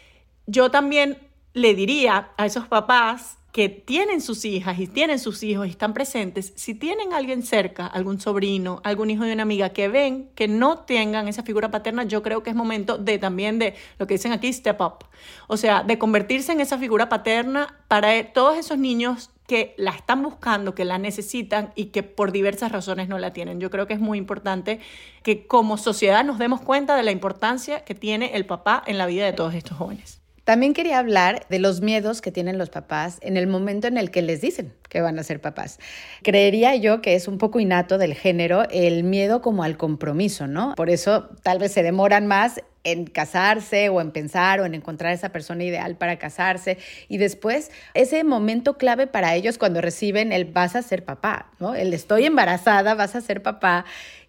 yo 0.46 0.70
también 0.70 1.18
le 1.54 1.74
diría 1.74 2.30
a 2.36 2.46
esos 2.46 2.66
papás 2.66 3.38
que 3.52 3.68
tienen 3.68 4.22
sus 4.22 4.46
hijas 4.46 4.78
y 4.78 4.86
tienen 4.86 5.18
sus 5.18 5.42
hijos 5.42 5.66
y 5.66 5.70
están 5.70 5.92
presentes, 5.92 6.54
si 6.56 6.74
tienen 6.74 7.12
alguien 7.12 7.42
cerca, 7.42 7.86
algún 7.86 8.18
sobrino, 8.18 8.80
algún 8.82 9.10
hijo 9.10 9.24
de 9.24 9.34
una 9.34 9.42
amiga 9.42 9.70
que 9.70 9.88
ven 9.88 10.30
que 10.34 10.48
no 10.48 10.78
tengan 10.78 11.28
esa 11.28 11.42
figura 11.42 11.70
paterna, 11.70 12.04
yo 12.04 12.22
creo 12.22 12.42
que 12.42 12.48
es 12.48 12.56
momento 12.56 12.96
de 12.96 13.18
también 13.18 13.58
de 13.58 13.74
lo 13.98 14.06
que 14.06 14.14
dicen 14.14 14.32
aquí, 14.32 14.50
step 14.50 14.80
up. 14.80 15.04
O 15.48 15.58
sea, 15.58 15.82
de 15.82 15.98
convertirse 15.98 16.52
en 16.52 16.62
esa 16.62 16.78
figura 16.78 17.10
paterna 17.10 17.78
para 17.88 18.32
todos 18.32 18.56
esos 18.56 18.78
niños 18.78 19.28
que 19.46 19.74
la 19.76 19.90
están 19.90 20.22
buscando, 20.22 20.74
que 20.74 20.86
la 20.86 20.96
necesitan 20.96 21.72
y 21.74 21.86
que 21.86 22.02
por 22.02 22.32
diversas 22.32 22.72
razones 22.72 23.08
no 23.08 23.18
la 23.18 23.34
tienen. 23.34 23.60
Yo 23.60 23.68
creo 23.68 23.86
que 23.86 23.92
es 23.92 24.00
muy 24.00 24.16
importante 24.16 24.80
que 25.22 25.46
como 25.46 25.76
sociedad 25.76 26.24
nos 26.24 26.38
demos 26.38 26.62
cuenta 26.62 26.96
de 26.96 27.02
la 27.02 27.10
importancia 27.10 27.84
que 27.84 27.94
tiene 27.94 28.34
el 28.34 28.46
papá 28.46 28.82
en 28.86 28.96
la 28.96 29.04
vida 29.04 29.26
de 29.26 29.34
todos 29.34 29.52
estos 29.52 29.76
jóvenes. 29.76 30.21
También 30.52 30.74
quería 30.74 30.98
hablar 30.98 31.46
de 31.48 31.58
los 31.58 31.80
miedos 31.80 32.20
que 32.20 32.30
tienen 32.30 32.58
los 32.58 32.68
papás 32.68 33.16
en 33.22 33.38
el 33.38 33.46
momento 33.46 33.86
en 33.86 33.96
el 33.96 34.10
que 34.10 34.20
les 34.20 34.42
dicen 34.42 34.74
que 34.90 35.00
van 35.00 35.18
a 35.18 35.22
ser 35.22 35.40
papás. 35.40 35.80
Creería 36.22 36.76
yo 36.76 37.00
que 37.00 37.14
es 37.14 37.26
un 37.26 37.38
poco 37.38 37.58
innato 37.58 37.96
del 37.96 38.12
género 38.12 38.64
el 38.70 39.02
miedo 39.02 39.40
como 39.40 39.62
al 39.62 39.78
compromiso, 39.78 40.46
¿no? 40.46 40.74
Por 40.74 40.90
eso 40.90 41.30
tal 41.42 41.58
vez 41.58 41.72
se 41.72 41.82
demoran 41.82 42.26
más 42.26 42.60
en 42.84 43.06
casarse 43.06 43.88
o 43.88 44.02
en 44.02 44.10
pensar 44.10 44.60
o 44.60 44.66
en 44.66 44.74
encontrar 44.74 45.14
esa 45.14 45.30
persona 45.30 45.64
ideal 45.64 45.96
para 45.96 46.18
casarse 46.18 46.76
y 47.08 47.16
después 47.16 47.70
ese 47.94 48.22
momento 48.22 48.76
clave 48.76 49.06
para 49.06 49.34
ellos 49.34 49.56
cuando 49.56 49.80
reciben 49.80 50.32
el 50.32 50.44
vas 50.44 50.76
a 50.76 50.82
ser 50.82 51.04
papá, 51.04 51.50
¿no? 51.60 51.74
El 51.74 51.94
estoy 51.94 52.26
embarazada, 52.26 52.94
vas 52.94 53.14
a 53.14 53.22
ser 53.22 53.42
papá 53.42 53.86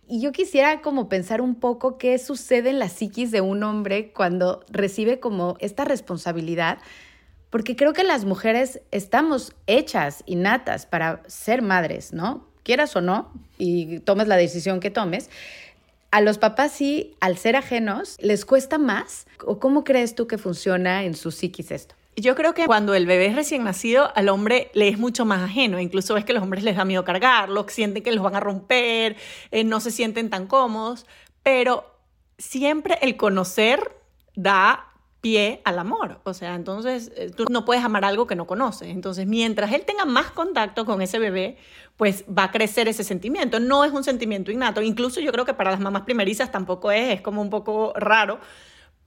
y 0.08 0.22
yo 0.22 0.32
quisiera 0.32 0.82
como 0.82 1.10
pensar 1.10 1.42
un 1.42 1.56
poco 1.56 1.98
qué 1.98 2.18
sucede 2.20 2.70
en 2.70 2.80
la 2.80 2.90
psiquis 2.90 3.32
de 3.32 3.42
un 3.42 3.64
hombre 3.64 4.12
cuando 4.12 4.64
recibe 4.70 5.20
como 5.20 5.56
esta 5.60 5.86
responsabilidad, 5.86 6.80
porque 7.50 7.76
creo 7.76 7.94
que 7.94 8.04
las 8.04 8.26
mujeres 8.26 8.82
estamos 8.92 9.54
hechas, 9.68 10.24
innatas 10.26 10.86
para 10.86 11.22
ser 11.28 11.62
madres, 11.62 12.12
¿no? 12.14 12.48
Quieras 12.64 12.96
o 12.96 13.02
no, 13.02 13.32
y 13.58 14.00
tomes 14.00 14.28
la 14.28 14.38
decisión 14.38 14.80
que 14.80 14.90
tomes. 14.90 15.30
A 16.12 16.22
los 16.22 16.38
papás 16.38 16.72
sí, 16.72 17.16
al 17.20 17.38
ser 17.38 17.56
ajenos, 17.56 18.18
les 18.20 18.46
cuesta 18.46 18.78
más. 18.78 19.26
¿O 19.46 19.60
cómo 19.60 19.84
crees 19.84 20.16
tú 20.16 20.28
que 20.28 20.38
funciona 20.38 21.04
en 21.04 21.16
su 21.16 21.32
psiquis 21.32 21.72
esto? 21.72 21.96
Yo 22.15 22.36
creo 22.36 22.53
que 22.53 22.65
cuando 22.65 22.93
el 22.93 23.08
bebé 23.08 23.27
es 23.27 23.36
recién 23.36 23.63
nacido, 23.63 24.12
al 24.15 24.29
hombre 24.29 24.70
le 24.74 24.88
es 24.88 25.00
mucho 25.00 25.25
más 25.25 25.41
ajeno. 25.41 25.79
Incluso 25.79 26.15
es 26.17 26.25
que 26.25 26.34
los 26.34 26.43
hombres 26.43 26.63
les 26.63 26.75
da 26.75 26.86
miedo 26.86 27.03
cargarlo, 27.03 27.65
sienten 27.67 28.03
que 28.03 28.12
los 28.12 28.24
van 28.24 28.36
a 28.36 28.39
romper, 28.39 29.15
eh, 29.51 29.63
no 29.63 29.79
se 29.79 29.91
sienten 29.91 30.29
tan 30.29 30.48
cómodos. 30.48 31.05
Pero 31.41 31.86
siempre 32.38 32.98
el 33.01 33.17
conocer 33.17 33.98
da 34.36 34.93
pie 35.22 35.62
al 35.63 35.79
amor. 35.79 36.20
O 36.25 36.34
sea, 36.34 36.53
entonces 36.55 37.12
eh, 37.15 37.32
tú 37.36 37.46
no 37.50 37.65
puedes 37.65 37.84
amar 37.84 38.05
algo 38.05 38.27
que 38.27 38.36
no 38.36 38.46
conoces. 38.46 38.89
Entonces, 38.89 39.25
mientras 39.25 39.72
él 39.72 39.84
tenga 39.86 40.05
más 40.05 40.32
contacto 40.32 40.86
con 40.86 41.01
ese 41.01 41.17
bebé, 41.17 41.58
pues 41.98 42.25
va 42.25 42.46
a 42.46 42.51
crecer 42.51 42.88
ese 42.88 43.03
sentimiento. 43.03 43.60
No 43.60 43.86
es 43.86 43.91
un 43.91 44.03
sentimiento 44.03 44.51
innato. 44.51 44.82
Incluso 44.82 45.20
yo 45.22 45.32
creo 45.32 45.46
que 45.46 45.53
para 45.53 45.72
las 45.72 45.79
mamás 45.79 46.03
primerizas 46.03 46.51
tampoco 46.51 46.91
es, 46.91 47.15
es 47.15 47.22
como 47.22 47.41
un 47.41 47.50
poco 47.50 47.93
raro 47.96 48.39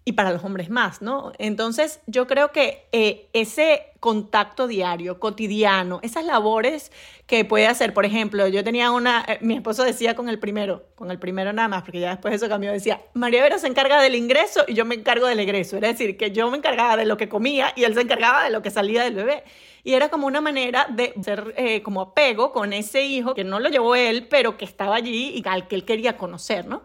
y 0.08 0.12
para 0.12 0.30
los 0.30 0.44
hombres 0.44 0.70
más, 0.70 1.02
¿no? 1.02 1.32
Entonces 1.36 2.00
yo 2.06 2.28
creo 2.28 2.52
que 2.52 2.86
eh, 2.92 3.26
ese 3.32 3.86
contacto 3.98 4.68
diario, 4.68 5.18
cotidiano, 5.18 5.98
esas 6.00 6.24
labores 6.24 6.92
que 7.26 7.44
puede 7.44 7.66
hacer, 7.66 7.92
por 7.92 8.04
ejemplo, 8.04 8.46
yo 8.46 8.62
tenía 8.62 8.92
una, 8.92 9.24
eh, 9.26 9.38
mi 9.40 9.56
esposo 9.56 9.82
decía 9.82 10.14
con 10.14 10.28
el 10.28 10.38
primero, 10.38 10.84
con 10.94 11.10
el 11.10 11.18
primero 11.18 11.52
nada 11.52 11.66
más, 11.66 11.82
porque 11.82 11.98
ya 11.98 12.10
después 12.10 12.32
eso 12.34 12.48
cambió, 12.48 12.70
decía, 12.70 13.00
María 13.14 13.42
Vera 13.42 13.58
se 13.58 13.66
encarga 13.66 14.00
del 14.00 14.14
ingreso 14.14 14.64
y 14.68 14.74
yo 14.74 14.84
me 14.84 14.94
encargo 14.94 15.26
del 15.26 15.40
egreso, 15.40 15.74
es 15.74 15.82
decir, 15.82 16.16
que 16.16 16.30
yo 16.30 16.48
me 16.52 16.58
encargaba 16.58 16.96
de 16.96 17.04
lo 17.04 17.16
que 17.16 17.28
comía 17.28 17.72
y 17.74 17.82
él 17.82 17.94
se 17.94 18.02
encargaba 18.02 18.44
de 18.44 18.50
lo 18.50 18.62
que 18.62 18.70
salía 18.70 19.02
del 19.02 19.16
bebé. 19.16 19.42
Y 19.82 19.94
era 19.94 20.08
como 20.08 20.28
una 20.28 20.40
manera 20.40 20.86
de 20.88 21.14
ser 21.22 21.52
eh, 21.56 21.82
como 21.82 22.00
apego 22.00 22.52
con 22.52 22.72
ese 22.72 23.02
hijo 23.02 23.34
que 23.34 23.44
no 23.44 23.58
lo 23.58 23.68
llevó 23.70 23.96
él, 23.96 24.28
pero 24.28 24.56
que 24.56 24.64
estaba 24.64 24.94
allí 24.94 25.30
y 25.34 25.48
al 25.48 25.66
que 25.66 25.74
él 25.74 25.84
quería 25.84 26.16
conocer, 26.16 26.66
¿no? 26.66 26.82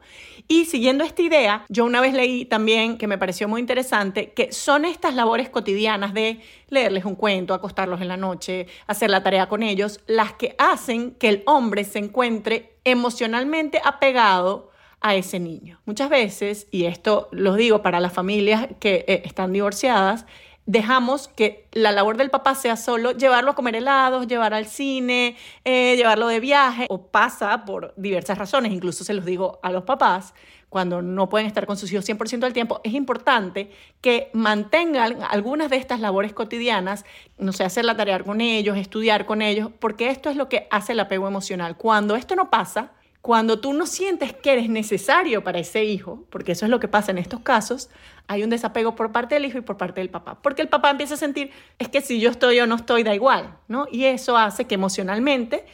Y 0.47 0.65
siguiendo 0.65 1.03
esta 1.03 1.21
idea, 1.21 1.65
yo 1.69 1.85
una 1.85 2.01
vez 2.01 2.13
leí 2.13 2.45
también 2.45 2.97
que 2.97 3.07
me 3.07 3.17
pareció 3.17 3.47
muy 3.47 3.61
interesante, 3.61 4.31
que 4.31 4.51
son 4.51 4.85
estas 4.85 5.15
labores 5.15 5.49
cotidianas 5.49 6.13
de 6.13 6.41
leerles 6.69 7.05
un 7.05 7.15
cuento, 7.15 7.53
acostarlos 7.53 8.01
en 8.01 8.07
la 8.07 8.17
noche, 8.17 8.67
hacer 8.87 9.09
la 9.09 9.23
tarea 9.23 9.47
con 9.47 9.63
ellos, 9.63 9.99
las 10.07 10.33
que 10.33 10.55
hacen 10.57 11.11
que 11.11 11.29
el 11.29 11.43
hombre 11.45 11.83
se 11.83 11.99
encuentre 11.99 12.73
emocionalmente 12.83 13.81
apegado 13.83 14.71
a 15.01 15.15
ese 15.15 15.39
niño. 15.39 15.81
Muchas 15.85 16.09
veces, 16.09 16.67
y 16.71 16.85
esto 16.85 17.27
lo 17.31 17.55
digo 17.55 17.81
para 17.81 17.99
las 17.99 18.13
familias 18.13 18.67
que 18.79 19.03
eh, 19.07 19.23
están 19.25 19.51
divorciadas, 19.51 20.25
dejamos 20.65 21.27
que 21.27 21.67
la 21.71 21.91
labor 21.91 22.17
del 22.17 22.29
papá 22.29 22.55
sea 22.55 22.77
solo 22.77 23.11
llevarlo 23.11 23.51
a 23.51 23.55
comer 23.55 23.75
helados, 23.75 24.27
llevar 24.27 24.53
al 24.53 24.67
cine, 24.67 25.35
eh, 25.65 25.95
llevarlo 25.95 26.27
de 26.27 26.39
viaje, 26.39 26.87
o 26.89 27.07
pasa 27.07 27.65
por 27.65 27.93
diversas 27.97 28.37
razones, 28.37 28.71
incluso 28.71 29.03
se 29.03 29.13
los 29.13 29.25
digo 29.25 29.59
a 29.63 29.71
los 29.71 29.83
papás, 29.83 30.33
cuando 30.71 31.01
no 31.01 31.27
pueden 31.27 31.47
estar 31.47 31.65
con 31.65 31.75
sus 31.75 31.91
hijos 31.91 32.07
100% 32.07 32.39
del 32.39 32.53
tiempo, 32.53 32.79
es 32.85 32.93
importante 32.93 33.71
que 33.99 34.29
mantengan 34.31 35.17
algunas 35.29 35.69
de 35.69 35.75
estas 35.75 35.99
labores 35.99 36.31
cotidianas, 36.31 37.03
no 37.37 37.51
sé, 37.51 37.65
hacer 37.65 37.83
la 37.83 37.97
tarea 37.97 38.23
con 38.23 38.39
ellos, 38.39 38.77
estudiar 38.77 39.25
con 39.25 39.41
ellos, 39.41 39.69
porque 39.79 40.09
esto 40.09 40.29
es 40.29 40.37
lo 40.37 40.47
que 40.47 40.69
hace 40.71 40.93
el 40.93 41.01
apego 41.01 41.27
emocional. 41.27 41.75
Cuando 41.75 42.15
esto 42.15 42.37
no 42.37 42.49
pasa, 42.49 42.93
cuando 43.21 43.59
tú 43.59 43.73
no 43.73 43.85
sientes 43.85 44.33
que 44.33 44.53
eres 44.53 44.69
necesario 44.69 45.43
para 45.43 45.59
ese 45.59 45.83
hijo, 45.83 46.23
porque 46.29 46.53
eso 46.53 46.65
es 46.65 46.71
lo 46.71 46.79
que 46.79 46.87
pasa 46.87 47.11
en 47.11 47.17
estos 47.17 47.41
casos, 47.41 47.89
hay 48.31 48.43
un 48.43 48.49
desapego 48.49 48.95
por 48.95 49.11
parte 49.11 49.35
del 49.35 49.45
hijo 49.45 49.57
y 49.57 49.61
por 49.61 49.75
parte 49.75 49.99
del 49.99 50.09
papá. 50.09 50.37
Porque 50.41 50.61
el 50.61 50.69
papá 50.69 50.89
empieza 50.89 51.15
a 51.15 51.17
sentir, 51.17 51.51
es 51.79 51.89
que 51.89 51.99
si 51.99 52.21
yo 52.21 52.29
estoy 52.29 52.59
o 52.61 52.65
no 52.65 52.75
estoy, 52.75 53.03
da 53.03 53.13
igual, 53.13 53.57
¿no? 53.67 53.87
Y 53.91 54.05
eso 54.05 54.37
hace 54.37 54.65
que 54.65 54.75
emocionalmente 54.75 55.65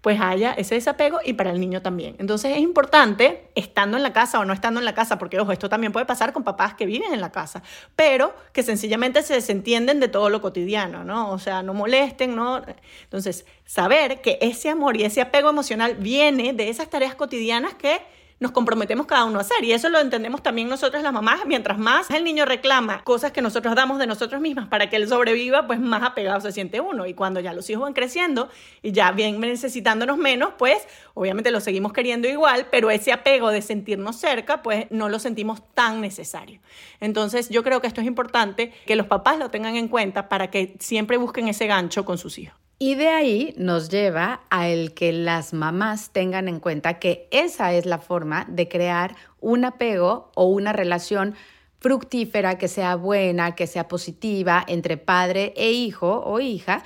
pues 0.00 0.20
haya 0.20 0.52
ese 0.52 0.76
desapego 0.76 1.18
y 1.24 1.32
para 1.32 1.50
el 1.50 1.58
niño 1.58 1.82
también. 1.82 2.14
Entonces 2.20 2.52
es 2.52 2.58
importante, 2.58 3.50
estando 3.56 3.96
en 3.96 4.02
la 4.04 4.12
casa 4.12 4.38
o 4.38 4.44
no 4.44 4.52
estando 4.52 4.78
en 4.78 4.86
la 4.86 4.94
casa, 4.94 5.18
porque 5.18 5.38
ojo, 5.40 5.50
esto 5.50 5.68
también 5.68 5.92
puede 5.92 6.06
pasar 6.06 6.32
con 6.32 6.44
papás 6.44 6.74
que 6.74 6.86
viven 6.86 7.12
en 7.12 7.20
la 7.20 7.32
casa, 7.32 7.62
pero 7.96 8.32
que 8.52 8.62
sencillamente 8.62 9.22
se 9.22 9.34
desentienden 9.34 9.98
de 9.98 10.06
todo 10.06 10.30
lo 10.30 10.40
cotidiano, 10.40 11.02
¿no? 11.02 11.32
O 11.32 11.40
sea, 11.40 11.62
no 11.62 11.74
molesten, 11.74 12.36
¿no? 12.36 12.62
Entonces, 13.02 13.46
saber 13.64 14.20
que 14.20 14.38
ese 14.40 14.70
amor 14.70 14.96
y 14.96 15.02
ese 15.02 15.20
apego 15.20 15.50
emocional 15.50 15.96
viene 15.96 16.52
de 16.52 16.68
esas 16.68 16.88
tareas 16.88 17.16
cotidianas 17.16 17.74
que 17.74 18.00
nos 18.38 18.50
comprometemos 18.50 19.06
cada 19.06 19.24
uno 19.24 19.38
a 19.38 19.42
hacer. 19.42 19.64
Y 19.64 19.72
eso 19.72 19.88
lo 19.88 19.98
entendemos 19.98 20.42
también 20.42 20.68
nosotras 20.68 21.02
las 21.02 21.12
mamás. 21.12 21.40
Mientras 21.46 21.78
más 21.78 22.10
el 22.10 22.24
niño 22.24 22.44
reclama 22.44 23.02
cosas 23.02 23.32
que 23.32 23.40
nosotros 23.40 23.74
damos 23.74 23.98
de 23.98 24.06
nosotros 24.06 24.40
mismas 24.40 24.68
para 24.68 24.90
que 24.90 24.96
él 24.96 25.08
sobreviva, 25.08 25.66
pues 25.66 25.80
más 25.80 26.02
apegado 26.02 26.40
se 26.40 26.52
siente 26.52 26.80
uno. 26.80 27.06
Y 27.06 27.14
cuando 27.14 27.40
ya 27.40 27.52
los 27.52 27.68
hijos 27.70 27.82
van 27.82 27.94
creciendo 27.94 28.48
y 28.82 28.92
ya 28.92 29.12
vienen 29.12 29.40
necesitándonos 29.40 30.18
menos, 30.18 30.50
pues 30.58 30.86
obviamente 31.14 31.50
lo 31.50 31.60
seguimos 31.60 31.92
queriendo 31.92 32.28
igual, 32.28 32.66
pero 32.70 32.90
ese 32.90 33.12
apego 33.12 33.50
de 33.50 33.62
sentirnos 33.62 34.16
cerca, 34.16 34.62
pues 34.62 34.86
no 34.90 35.08
lo 35.08 35.18
sentimos 35.18 35.62
tan 35.74 36.00
necesario. 36.00 36.60
Entonces 37.00 37.48
yo 37.48 37.62
creo 37.62 37.80
que 37.80 37.86
esto 37.86 38.00
es 38.00 38.06
importante 38.06 38.72
que 38.86 38.96
los 38.96 39.06
papás 39.06 39.38
lo 39.38 39.50
tengan 39.50 39.76
en 39.76 39.88
cuenta 39.88 40.28
para 40.28 40.50
que 40.50 40.76
siempre 40.78 41.16
busquen 41.16 41.48
ese 41.48 41.66
gancho 41.66 42.04
con 42.04 42.18
sus 42.18 42.38
hijos. 42.38 42.65
Y 42.78 42.94
de 42.94 43.08
ahí 43.08 43.54
nos 43.56 43.88
lleva 43.88 44.42
a 44.50 44.68
el 44.68 44.92
que 44.92 45.10
las 45.12 45.54
mamás 45.54 46.10
tengan 46.10 46.46
en 46.46 46.60
cuenta 46.60 46.98
que 46.98 47.26
esa 47.30 47.72
es 47.72 47.86
la 47.86 47.98
forma 47.98 48.44
de 48.50 48.68
crear 48.68 49.16
un 49.40 49.64
apego 49.64 50.30
o 50.34 50.44
una 50.44 50.74
relación 50.74 51.34
fructífera, 51.78 52.58
que 52.58 52.68
sea 52.68 52.96
buena, 52.96 53.54
que 53.54 53.66
sea 53.66 53.88
positiva 53.88 54.62
entre 54.68 54.98
padre 54.98 55.54
e 55.56 55.72
hijo 55.72 56.22
o 56.26 56.40
hija, 56.40 56.82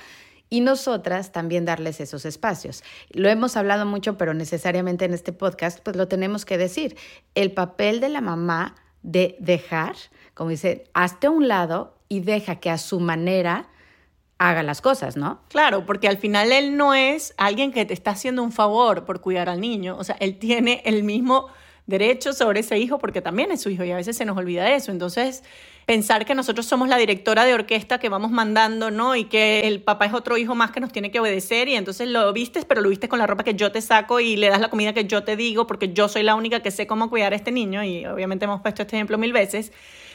y 0.49 0.61
nosotras 0.61 1.31
también 1.33 1.65
darles 1.65 1.99
esos 1.99 2.25
espacios. 2.25 2.83
Lo 3.09 3.29
hemos 3.29 3.57
hablado 3.57 3.85
mucho, 3.85 4.17
pero 4.17 4.33
necesariamente 4.33 5.05
en 5.05 5.13
este 5.13 5.33
podcast, 5.33 5.79
pues 5.81 5.95
lo 5.97 6.07
tenemos 6.07 6.45
que 6.45 6.57
decir. 6.57 6.95
El 7.35 7.51
papel 7.51 7.99
de 7.99 8.09
la 8.09 8.21
mamá 8.21 8.75
de 9.01 9.35
dejar, 9.39 9.95
como 10.33 10.51
dice, 10.51 10.85
hazte 10.93 11.27
a 11.27 11.31
un 11.31 11.47
lado 11.47 11.97
y 12.07 12.19
deja 12.19 12.57
que 12.57 12.69
a 12.69 12.77
su 12.77 12.99
manera 12.99 13.70
haga 14.41 14.63
las 14.63 14.81
cosas, 14.81 15.17
¿no? 15.17 15.39
Claro, 15.49 15.85
porque 15.85 16.07
al 16.07 16.17
final 16.17 16.51
él 16.51 16.75
no 16.75 16.95
es 16.95 17.33
alguien 17.37 17.71
que 17.71 17.85
te 17.85 17.93
está 17.93 18.11
haciendo 18.11 18.41
un 18.41 18.51
favor 18.51 19.05
por 19.05 19.21
cuidar 19.21 19.49
al 19.49 19.61
niño, 19.61 19.95
o 19.97 20.03
sea, 20.03 20.15
él 20.19 20.39
tiene 20.39 20.81
el 20.85 21.03
mismo 21.03 21.47
derecho 21.85 22.33
sobre 22.33 22.61
ese 22.61 22.79
hijo 22.79 22.97
porque 22.97 23.21
también 23.21 23.51
es 23.51 23.61
su 23.61 23.69
hijo 23.69 23.83
y 23.83 23.91
a 23.91 23.95
veces 23.95 24.17
se 24.17 24.25
nos 24.25 24.37
olvida 24.37 24.71
eso. 24.71 24.91
Entonces, 24.91 25.43
pensar 25.85 26.25
que 26.25 26.33
nosotros 26.33 26.65
somos 26.65 26.87
la 26.87 26.97
directora 26.97 27.45
de 27.45 27.53
orquesta 27.53 27.99
que 27.99 28.09
vamos 28.09 28.31
mandando, 28.31 28.89
¿no? 28.89 29.15
Y 29.15 29.25
que 29.25 29.67
el 29.67 29.81
papá 29.81 30.05
es 30.05 30.13
otro 30.13 30.37
hijo 30.37 30.55
más 30.55 30.71
que 30.71 30.79
nos 30.79 30.91
tiene 30.91 31.11
que 31.11 31.19
obedecer 31.19 31.67
y 31.67 31.75
entonces 31.75 32.07
lo 32.07 32.31
vistes, 32.33 32.65
pero 32.65 32.81
lo 32.81 32.89
vistes 32.89 33.09
con 33.09 33.19
la 33.19 33.27
ropa 33.27 33.43
que 33.43 33.53
yo 33.53 33.71
te 33.71 33.81
saco 33.81 34.19
y 34.19 34.37
le 34.37 34.49
das 34.49 34.61
la 34.61 34.69
comida 34.69 34.93
que 34.93 35.05
yo 35.05 35.23
te 35.23 35.35
digo 35.35 35.67
porque 35.67 35.93
yo 35.93 36.07
soy 36.07 36.23
la 36.23 36.35
única 36.35 36.61
que 36.61 36.71
sé 36.71 36.87
cómo 36.87 37.09
cuidar 37.09 37.33
a 37.33 37.35
este 37.35 37.51
niño 37.51 37.83
y 37.83 38.05
obviamente 38.05 38.45
hemos 38.45 38.61
puesto 38.61 38.81
este 38.81 38.95
ejemplo 38.95 39.17
mil 39.19 39.33
veces. 39.33 39.71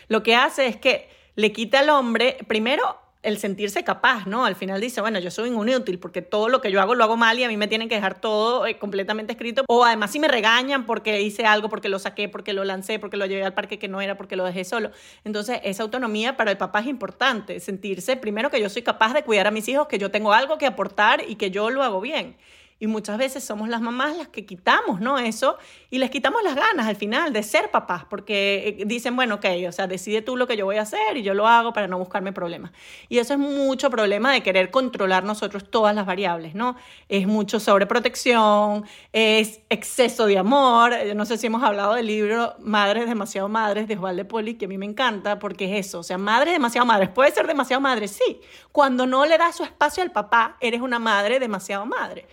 Lo 0.08 0.22
que 0.22 0.34
hace 0.34 0.66
es 0.66 0.76
que 0.76 1.08
le 1.34 1.52
quita 1.52 1.80
al 1.80 1.90
hombre, 1.90 2.38
primero, 2.48 3.05
el 3.26 3.38
sentirse 3.38 3.82
capaz, 3.82 4.24
¿no? 4.26 4.44
Al 4.44 4.54
final 4.54 4.80
dice, 4.80 5.00
bueno, 5.00 5.18
yo 5.18 5.32
soy 5.32 5.48
inútil 5.48 5.98
porque 5.98 6.22
todo 6.22 6.48
lo 6.48 6.60
que 6.60 6.70
yo 6.70 6.80
hago 6.80 6.94
lo 6.94 7.02
hago 7.02 7.16
mal 7.16 7.36
y 7.38 7.42
a 7.42 7.48
mí 7.48 7.56
me 7.56 7.66
tienen 7.66 7.88
que 7.88 7.96
dejar 7.96 8.20
todo 8.20 8.66
eh, 8.68 8.78
completamente 8.78 9.32
escrito. 9.32 9.64
O 9.66 9.84
además 9.84 10.12
si 10.12 10.20
me 10.20 10.28
regañan 10.28 10.86
porque 10.86 11.20
hice 11.22 11.44
algo, 11.44 11.68
porque 11.68 11.88
lo 11.88 11.98
saqué, 11.98 12.28
porque 12.28 12.52
lo 12.52 12.62
lancé, 12.62 13.00
porque 13.00 13.16
lo 13.16 13.26
llevé 13.26 13.42
al 13.42 13.52
parque 13.52 13.80
que 13.80 13.88
no 13.88 14.00
era, 14.00 14.16
porque 14.16 14.36
lo 14.36 14.44
dejé 14.44 14.64
solo. 14.64 14.92
Entonces, 15.24 15.58
esa 15.64 15.82
autonomía 15.82 16.36
para 16.36 16.52
el 16.52 16.56
papá 16.56 16.80
es 16.80 16.86
importante, 16.86 17.58
sentirse 17.58 18.16
primero 18.16 18.48
que 18.48 18.60
yo 18.60 18.68
soy 18.68 18.82
capaz 18.82 19.12
de 19.12 19.24
cuidar 19.24 19.48
a 19.48 19.50
mis 19.50 19.66
hijos, 19.68 19.88
que 19.88 19.98
yo 19.98 20.12
tengo 20.12 20.32
algo 20.32 20.56
que 20.56 20.66
aportar 20.66 21.24
y 21.26 21.34
que 21.34 21.50
yo 21.50 21.70
lo 21.70 21.82
hago 21.82 22.00
bien. 22.00 22.36
Y 22.78 22.88
muchas 22.88 23.16
veces 23.16 23.42
somos 23.42 23.70
las 23.70 23.80
mamás 23.80 24.18
las 24.18 24.28
que 24.28 24.44
quitamos, 24.44 25.00
¿no? 25.00 25.18
Eso 25.18 25.56
y 25.88 25.98
les 25.98 26.10
quitamos 26.10 26.42
las 26.42 26.54
ganas 26.54 26.86
al 26.86 26.96
final 26.96 27.32
de 27.32 27.42
ser 27.42 27.70
papás, 27.70 28.04
porque 28.04 28.76
eh, 28.80 28.84
dicen, 28.84 29.16
bueno, 29.16 29.36
ok, 29.36 29.46
o 29.66 29.72
sea, 29.72 29.86
decide 29.86 30.20
tú 30.20 30.36
lo 30.36 30.46
que 30.46 30.58
yo 30.58 30.66
voy 30.66 30.76
a 30.76 30.82
hacer 30.82 31.16
y 31.16 31.22
yo 31.22 31.32
lo 31.32 31.48
hago 31.48 31.72
para 31.72 31.86
no 31.88 31.98
buscarme 31.98 32.34
problemas. 32.34 32.72
Y 33.08 33.16
eso 33.16 33.32
es 33.32 33.38
mucho 33.38 33.88
problema 33.88 34.30
de 34.30 34.42
querer 34.42 34.70
controlar 34.70 35.24
nosotros 35.24 35.70
todas 35.70 35.94
las 35.94 36.04
variables, 36.04 36.54
¿no? 36.54 36.76
Es 37.08 37.26
mucho 37.26 37.60
sobreprotección, 37.60 38.84
es 39.14 39.60
exceso 39.70 40.26
de 40.26 40.36
amor. 40.36 40.92
Yo 41.06 41.14
no 41.14 41.24
sé 41.24 41.38
si 41.38 41.46
hemos 41.46 41.62
hablado 41.62 41.94
del 41.94 42.06
libro 42.06 42.56
Madres 42.58 43.06
demasiado 43.06 43.48
madres 43.48 43.88
de 43.88 43.94
Osvaldo 43.94 44.28
Poli, 44.28 44.54
que 44.54 44.66
a 44.66 44.68
mí 44.68 44.76
me 44.76 44.86
encanta 44.86 45.38
porque 45.38 45.64
es 45.78 45.86
eso, 45.86 46.00
o 46.00 46.02
sea, 46.02 46.18
madres 46.18 46.52
demasiado 46.52 46.84
madres. 46.84 47.08
Puede 47.08 47.30
ser 47.30 47.46
demasiado 47.46 47.80
madre, 47.80 48.06
sí. 48.06 48.40
Cuando 48.70 49.06
no 49.06 49.24
le 49.24 49.38
das 49.38 49.56
su 49.56 49.64
espacio 49.64 50.02
al 50.02 50.12
papá, 50.12 50.58
eres 50.60 50.82
una 50.82 50.98
madre 50.98 51.38
demasiado 51.38 51.86
madre 51.86 52.26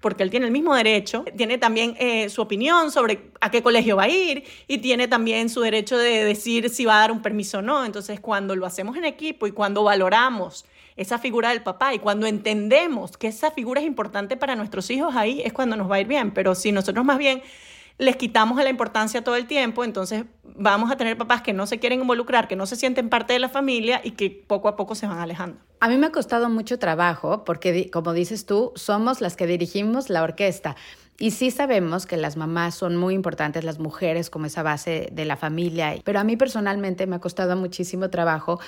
porque 0.00 0.22
él 0.22 0.30
tiene 0.30 0.46
el 0.46 0.52
mismo 0.52 0.74
derecho, 0.74 1.24
tiene 1.36 1.58
también 1.58 1.96
eh, 1.98 2.28
su 2.28 2.42
opinión 2.42 2.90
sobre 2.90 3.30
a 3.40 3.50
qué 3.50 3.62
colegio 3.62 3.96
va 3.96 4.04
a 4.04 4.08
ir 4.08 4.44
y 4.68 4.78
tiene 4.78 5.08
también 5.08 5.48
su 5.48 5.60
derecho 5.60 5.96
de 5.98 6.24
decir 6.24 6.70
si 6.70 6.84
va 6.84 6.96
a 6.96 7.00
dar 7.00 7.12
un 7.12 7.22
permiso 7.22 7.58
o 7.58 7.62
no. 7.62 7.84
Entonces, 7.84 8.20
cuando 8.20 8.56
lo 8.56 8.66
hacemos 8.66 8.96
en 8.96 9.04
equipo 9.04 9.46
y 9.46 9.52
cuando 9.52 9.82
valoramos 9.82 10.64
esa 10.96 11.18
figura 11.18 11.50
del 11.50 11.62
papá 11.62 11.94
y 11.94 11.98
cuando 11.98 12.26
entendemos 12.26 13.16
que 13.16 13.28
esa 13.28 13.50
figura 13.50 13.80
es 13.80 13.86
importante 13.86 14.36
para 14.36 14.56
nuestros 14.56 14.90
hijos, 14.90 15.14
ahí 15.14 15.42
es 15.44 15.52
cuando 15.52 15.76
nos 15.76 15.90
va 15.90 15.96
a 15.96 16.00
ir 16.00 16.06
bien. 16.06 16.32
Pero 16.32 16.54
si 16.54 16.72
nosotros 16.72 17.04
más 17.04 17.18
bien 17.18 17.42
les 17.98 18.16
quitamos 18.16 18.62
la 18.62 18.68
importancia 18.68 19.24
todo 19.24 19.36
el 19.36 19.46
tiempo, 19.46 19.84
entonces 19.84 20.24
vamos 20.44 20.90
a 20.90 20.96
tener 20.96 21.16
papás 21.16 21.42
que 21.42 21.52
no 21.52 21.66
se 21.66 21.78
quieren 21.78 22.00
involucrar, 22.00 22.48
que 22.48 22.56
no 22.56 22.66
se 22.66 22.76
sienten 22.76 23.08
parte 23.08 23.32
de 23.32 23.38
la 23.38 23.48
familia 23.48 24.00
y 24.04 24.12
que 24.12 24.30
poco 24.30 24.68
a 24.68 24.76
poco 24.76 24.94
se 24.94 25.06
van 25.06 25.18
alejando. 25.18 25.58
A 25.80 25.88
mí 25.88 25.96
me 25.96 26.06
ha 26.06 26.12
costado 26.12 26.48
mucho 26.48 26.78
trabajo 26.78 27.44
porque, 27.44 27.90
como 27.90 28.12
dices 28.12 28.46
tú, 28.46 28.72
somos 28.74 29.20
las 29.20 29.36
que 29.36 29.46
dirigimos 29.46 30.10
la 30.10 30.22
orquesta. 30.22 30.76
Y 31.18 31.30
sí 31.30 31.50
sabemos 31.50 32.04
que 32.04 32.18
las 32.18 32.36
mamás 32.36 32.74
son 32.74 32.96
muy 32.96 33.14
importantes, 33.14 33.64
las 33.64 33.78
mujeres 33.78 34.28
como 34.28 34.46
esa 34.46 34.62
base 34.62 35.08
de 35.12 35.24
la 35.24 35.36
familia, 35.36 35.94
pero 36.04 36.20
a 36.20 36.24
mí 36.24 36.36
personalmente 36.36 37.06
me 37.06 37.16
ha 37.16 37.20
costado 37.20 37.56
muchísimo 37.56 38.10
trabajo 38.10 38.60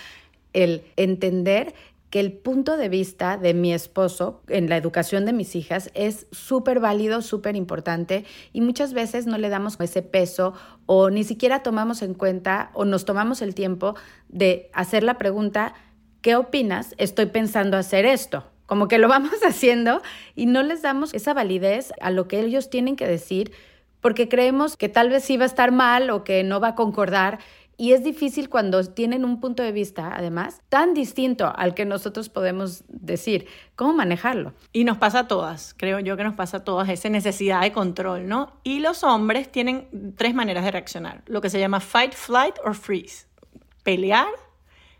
el 0.55 0.83
entender 0.97 1.75
que 2.11 2.21
el 2.21 2.33
punto 2.33 2.77
de 2.77 2.89
vista 2.89 3.37
de 3.37 3.55
mi 3.55 3.73
esposo 3.73 4.43
en 4.49 4.69
la 4.69 4.77
educación 4.77 5.27
de 5.27 5.33
mis 5.33 5.55
hijas 5.55 5.91
es 5.95 6.27
súper 6.33 6.81
válido, 6.81 7.23
súper 7.23 7.57
importante 7.57 8.25
y 8.53 8.61
muchas 8.61 8.95
veces 8.95 9.27
no 9.27 9.37
le 9.39 9.49
damos 9.49 9.79
ese 9.81 10.03
peso 10.03 10.55
o 10.87 11.11
ni 11.11 11.25
siquiera 11.25 11.63
tomamos 11.63 12.03
en 12.03 12.15
cuenta 12.15 12.71
o 12.75 12.85
nos 12.85 13.05
tomamos 13.05 13.43
el 13.43 13.55
tiempo 13.55 13.95
de 14.29 14.71
hacer 14.73 15.03
la 15.03 15.19
pregunta, 15.19 15.75
¿qué 16.23 16.37
opinas? 16.37 16.95
Estoy 16.99 17.27
pensando 17.27 17.77
hacer 17.77 18.07
esto. 18.07 18.45
Como 18.67 18.89
que 18.89 18.99
lo 18.99 19.09
vamos 19.09 19.41
haciendo 19.47 20.03
y 20.35 20.47
no 20.47 20.63
les 20.63 20.83
damos 20.83 21.13
esa 21.15 21.35
validez 21.35 21.93
a 22.01 22.11
lo 22.11 22.27
que 22.29 22.41
ellos 22.41 22.71
tienen 22.71 22.97
que 22.97 23.07
decir 23.07 23.53
porque 24.01 24.29
creemos 24.29 24.77
que 24.77 24.89
tal 24.89 25.11
vez 25.11 25.25
sí 25.25 25.37
va 25.37 25.45
a 25.45 25.47
estar 25.47 25.73
mal 25.73 26.11
o 26.11 26.25
que 26.25 26.45
no 26.45 26.61
va 26.61 26.69
a 26.69 26.75
concordar 26.75 27.41
y 27.81 27.93
es 27.93 28.03
difícil 28.03 28.51
cuando 28.51 28.85
tienen 28.85 29.25
un 29.25 29.41
punto 29.41 29.63
de 29.63 29.71
vista, 29.71 30.13
además, 30.13 30.61
tan 30.69 30.95
distinto 30.95 31.53
al 31.57 31.75
que 31.75 31.85
nosotros 31.85 32.29
podemos 32.29 32.83
decir. 32.89 33.47
¿Cómo 33.77 33.93
manejarlo? 33.93 34.53
Y 34.73 34.83
nos 34.83 34.99
pasa 34.99 35.21
a 35.21 35.29
todas, 35.29 35.75
creo 35.79 36.01
yo 36.01 36.17
que 36.17 36.25
nos 36.25 36.35
pasa 36.35 36.59
a 36.59 36.65
todas, 36.65 36.89
esa 36.89 37.09
necesidad 37.09 37.61
de 37.61 37.71
control, 37.71 38.27
¿no? 38.27 38.53
Y 38.65 38.81
los 38.81 39.05
hombres 39.05 39.51
tienen 39.53 40.15
tres 40.17 40.35
maneras 40.35 40.65
de 40.65 40.73
reaccionar, 40.73 41.23
lo 41.27 41.41
que 41.41 41.51
se 41.51 41.61
llama 41.61 41.79
fight, 41.79 42.15
flight 42.15 42.57
or 42.65 42.75
freeze. 42.75 43.29
Pelear, 43.85 44.27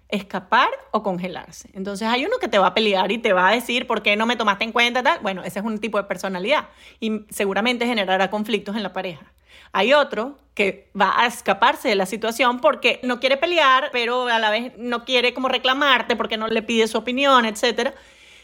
escapar 0.09 0.71
o 0.93 1.03
congelarse. 1.03 1.71
Entonces 1.75 2.07
hay 2.07 2.27
uno 2.27 2.37
que 2.41 2.47
te 2.47 2.59
va 2.59 2.69
a 2.69 2.75
pelear 2.75 3.11
y 3.11 3.19
te 3.19 3.33
va 3.33 3.49
a 3.49 3.53
decir 3.53 3.89
por 3.89 4.03
qué 4.03 4.15
no 4.15 4.25
me 4.25 4.37
tomaste 4.37 4.63
en 4.63 4.71
cuenta 4.71 5.03
tal. 5.03 5.19
Bueno, 5.21 5.43
ese 5.43 5.59
es 5.59 5.65
un 5.65 5.79
tipo 5.79 5.99
de 5.99 6.05
personalidad 6.05 6.69
y 7.01 7.27
seguramente 7.29 7.87
generará 7.87 8.31
conflictos 8.31 8.77
en 8.77 8.85
la 8.85 8.93
pareja. 8.93 9.33
Hay 9.73 9.93
otro 9.93 10.39
que 10.55 10.91
va 11.01 11.21
a 11.21 11.27
escaparse 11.27 11.89
de 11.89 11.95
la 11.95 12.05
situación 12.05 12.61
porque 12.61 12.99
no 13.05 13.21
quiere 13.21 13.37
pelear, 13.37 13.91
pero 13.93 14.27
a 14.27 14.39
la 14.39 14.51
vez 14.51 14.73
no 14.77 15.05
quiere 15.05 15.33
como 15.33 15.49
reclamarte 15.49 16.17
porque 16.17 16.37
no 16.37 16.49
le 16.49 16.63
pide 16.63 16.89
su 16.89 16.99
opinión, 16.99 17.45
etc. 17.45 17.93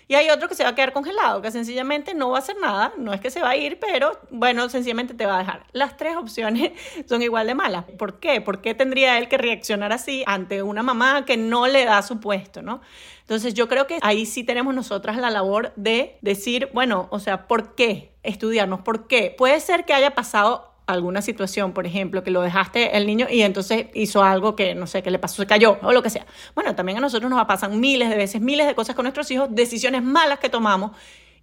Y 0.06 0.14
hay 0.14 0.28
otro 0.28 0.48
que 0.48 0.54
se 0.54 0.64
va 0.64 0.70
a 0.70 0.74
quedar 0.74 0.92
congelado, 0.92 1.40
que 1.40 1.50
sencillamente 1.50 2.14
no 2.14 2.30
va 2.30 2.36
a 2.36 2.40
hacer 2.40 2.56
nada, 2.60 2.92
no 2.98 3.12
es 3.12 3.20
que 3.20 3.30
se 3.30 3.40
va 3.40 3.50
a 3.50 3.56
ir, 3.56 3.78
pero 3.80 4.20
bueno, 4.30 4.68
sencillamente 4.68 5.14
te 5.14 5.24
va 5.24 5.36
a 5.36 5.38
dejar. 5.38 5.64
Las 5.72 5.96
tres 5.96 6.16
opciones 6.16 6.72
son 7.08 7.22
igual 7.22 7.46
de 7.46 7.54
malas. 7.54 7.84
¿Por 7.98 8.20
qué? 8.20 8.40
¿Por 8.40 8.60
qué 8.60 8.74
tendría 8.74 9.18
él 9.18 9.28
que 9.28 9.38
reaccionar 9.38 9.92
así 9.92 10.22
ante 10.26 10.62
una 10.62 10.82
mamá 10.82 11.24
que 11.24 11.36
no 11.36 11.66
le 11.66 11.84
da 11.84 12.02
su 12.02 12.20
puesto, 12.20 12.60
¿no? 12.60 12.82
Entonces 13.22 13.54
yo 13.54 13.68
creo 13.68 13.86
que 13.86 13.98
ahí 14.02 14.26
sí 14.26 14.44
tenemos 14.44 14.74
nosotras 14.74 15.16
la 15.16 15.30
labor 15.30 15.72
de 15.76 16.18
decir, 16.20 16.68
bueno, 16.74 17.08
o 17.10 17.18
sea, 17.18 17.48
¿por 17.48 17.74
qué? 17.74 18.12
Estudiarnos, 18.22 18.82
¿por 18.82 19.06
qué? 19.06 19.34
Puede 19.36 19.58
ser 19.60 19.86
que 19.86 19.94
haya 19.94 20.14
pasado 20.14 20.73
alguna 20.86 21.22
situación, 21.22 21.72
por 21.72 21.86
ejemplo, 21.86 22.22
que 22.22 22.30
lo 22.30 22.42
dejaste 22.42 22.96
el 22.96 23.06
niño 23.06 23.26
y 23.30 23.42
entonces 23.42 23.86
hizo 23.94 24.22
algo 24.22 24.54
que 24.54 24.74
no 24.74 24.86
sé, 24.86 25.02
qué 25.02 25.10
le 25.10 25.18
pasó, 25.18 25.42
se 25.42 25.46
cayó 25.46 25.78
o 25.82 25.92
lo 25.92 26.02
que 26.02 26.10
sea. 26.10 26.26
Bueno, 26.54 26.74
también 26.74 26.98
a 26.98 27.00
nosotros 27.00 27.30
nos 27.30 27.44
pasan 27.46 27.80
miles 27.80 28.10
de 28.10 28.16
veces, 28.16 28.40
miles 28.40 28.66
de 28.66 28.74
cosas 28.74 28.94
con 28.94 29.04
nuestros 29.04 29.30
hijos, 29.30 29.48
decisiones 29.50 30.02
malas 30.02 30.38
que 30.38 30.48
tomamos 30.48 30.92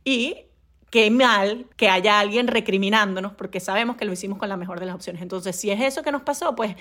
y 0.03 0.45
qué 0.91 1.09
mal 1.09 1.65
que 1.77 1.89
haya 1.89 2.19
alguien 2.19 2.47
recriminándonos 2.47 3.31
porque 3.33 3.59
sabemos 3.59 3.95
que 3.95 4.05
lo 4.05 4.13
hicimos 4.13 4.37
con 4.37 4.49
la 4.49 4.57
mejor 4.57 4.79
de 4.79 4.85
las 4.85 4.95
opciones. 4.95 5.21
Entonces, 5.21 5.55
si 5.55 5.71
es 5.71 5.81
eso 5.81 6.03
que 6.03 6.11
nos 6.11 6.21
pasó, 6.21 6.55
pues 6.55 6.75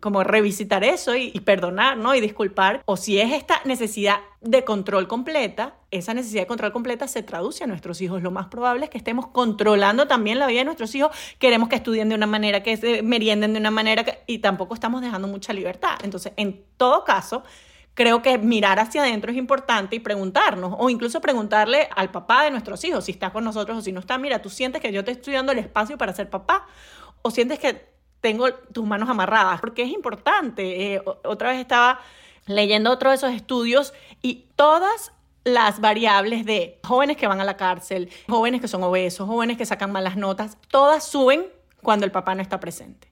como 0.00 0.24
revisitar 0.24 0.84
eso 0.84 1.16
y, 1.16 1.30
perdonar, 1.40 1.96
¿no? 1.96 2.14
Y 2.14 2.20
disculpar. 2.20 2.82
O 2.86 2.96
si 2.96 3.20
es 3.20 3.32
esta 3.32 3.60
necesidad 3.64 4.18
de 4.40 4.64
control 4.64 5.08
completa, 5.08 5.74
esa 5.90 6.12
necesidad 6.12 6.42
de 6.42 6.46
control 6.46 6.72
completa 6.72 7.08
se 7.08 7.22
traduce 7.22 7.64
a 7.64 7.66
nuestros 7.66 8.00
hijos. 8.00 8.22
Lo 8.22 8.30
más 8.30 8.46
probable 8.46 8.84
es 8.84 8.90
que 8.90 8.98
estemos 8.98 9.28
controlando 9.28 10.06
también 10.06 10.38
la 10.38 10.46
vida 10.46 10.60
de 10.60 10.64
nuestros 10.66 10.94
hijos. 10.94 11.16
Queremos 11.38 11.68
que 11.68 11.76
estudien 11.76 12.08
de 12.08 12.14
una 12.14 12.26
manera, 12.26 12.62
que 12.62 12.76
se 12.76 13.02
merienden 13.02 13.52
de 13.52 13.60
una 13.60 13.70
manera 13.70 14.04
y 14.26 14.38
tampoco 14.38 14.74
estamos 14.74 15.00
dejando 15.00 15.28
mucha 15.28 15.52
libertad. 15.52 15.96
Entonces, 16.02 16.32
en 16.36 16.64
todo 16.76 17.04
caso, 17.04 17.42
creo 17.94 18.22
que 18.22 18.38
mirar 18.38 18.78
hacia 18.78 19.02
adentro 19.02 19.30
es 19.30 19.38
importante 19.38 19.96
y 19.96 20.00
preguntarnos, 20.00 20.74
o 20.78 20.90
incluso 20.90 21.20
preguntarle 21.20 21.88
al 21.96 22.10
papá 22.10 22.44
de 22.44 22.50
nuestros 22.50 22.84
hijos, 22.84 23.06
si 23.06 23.12
está 23.12 23.30
con 23.32 23.42
nosotros 23.42 23.78
o 23.78 23.80
si 23.80 23.90
no 23.90 24.00
está, 24.00 24.18
mira, 24.18 24.42
tú 24.42 24.50
sientes 24.50 24.82
que 24.82 24.92
yo 24.92 25.02
te 25.02 25.12
estoy 25.12 25.32
dando 25.32 25.52
el 25.52 25.58
espacio 25.58 25.96
para 25.96 26.12
ser 26.12 26.28
papá, 26.28 26.66
o 27.22 27.30
sientes 27.30 27.58
que 27.58 27.95
tengo 28.20 28.52
tus 28.52 28.86
manos 28.86 29.08
amarradas, 29.08 29.60
porque 29.60 29.82
es 29.82 29.90
importante. 29.90 30.94
Eh, 30.94 31.02
otra 31.24 31.50
vez 31.50 31.60
estaba 31.60 32.00
leyendo 32.46 32.90
otro 32.90 33.10
de 33.10 33.16
esos 33.16 33.32
estudios 33.32 33.92
y 34.22 34.46
todas 34.56 35.12
las 35.44 35.80
variables 35.80 36.44
de 36.44 36.80
jóvenes 36.82 37.16
que 37.16 37.26
van 37.26 37.40
a 37.40 37.44
la 37.44 37.56
cárcel, 37.56 38.10
jóvenes 38.28 38.60
que 38.60 38.68
son 38.68 38.82
obesos, 38.82 39.28
jóvenes 39.28 39.56
que 39.56 39.66
sacan 39.66 39.92
malas 39.92 40.16
notas, 40.16 40.58
todas 40.68 41.06
suben 41.06 41.46
cuando 41.82 42.04
el 42.04 42.10
papá 42.10 42.34
no 42.34 42.42
está 42.42 42.58
presente. 42.58 43.08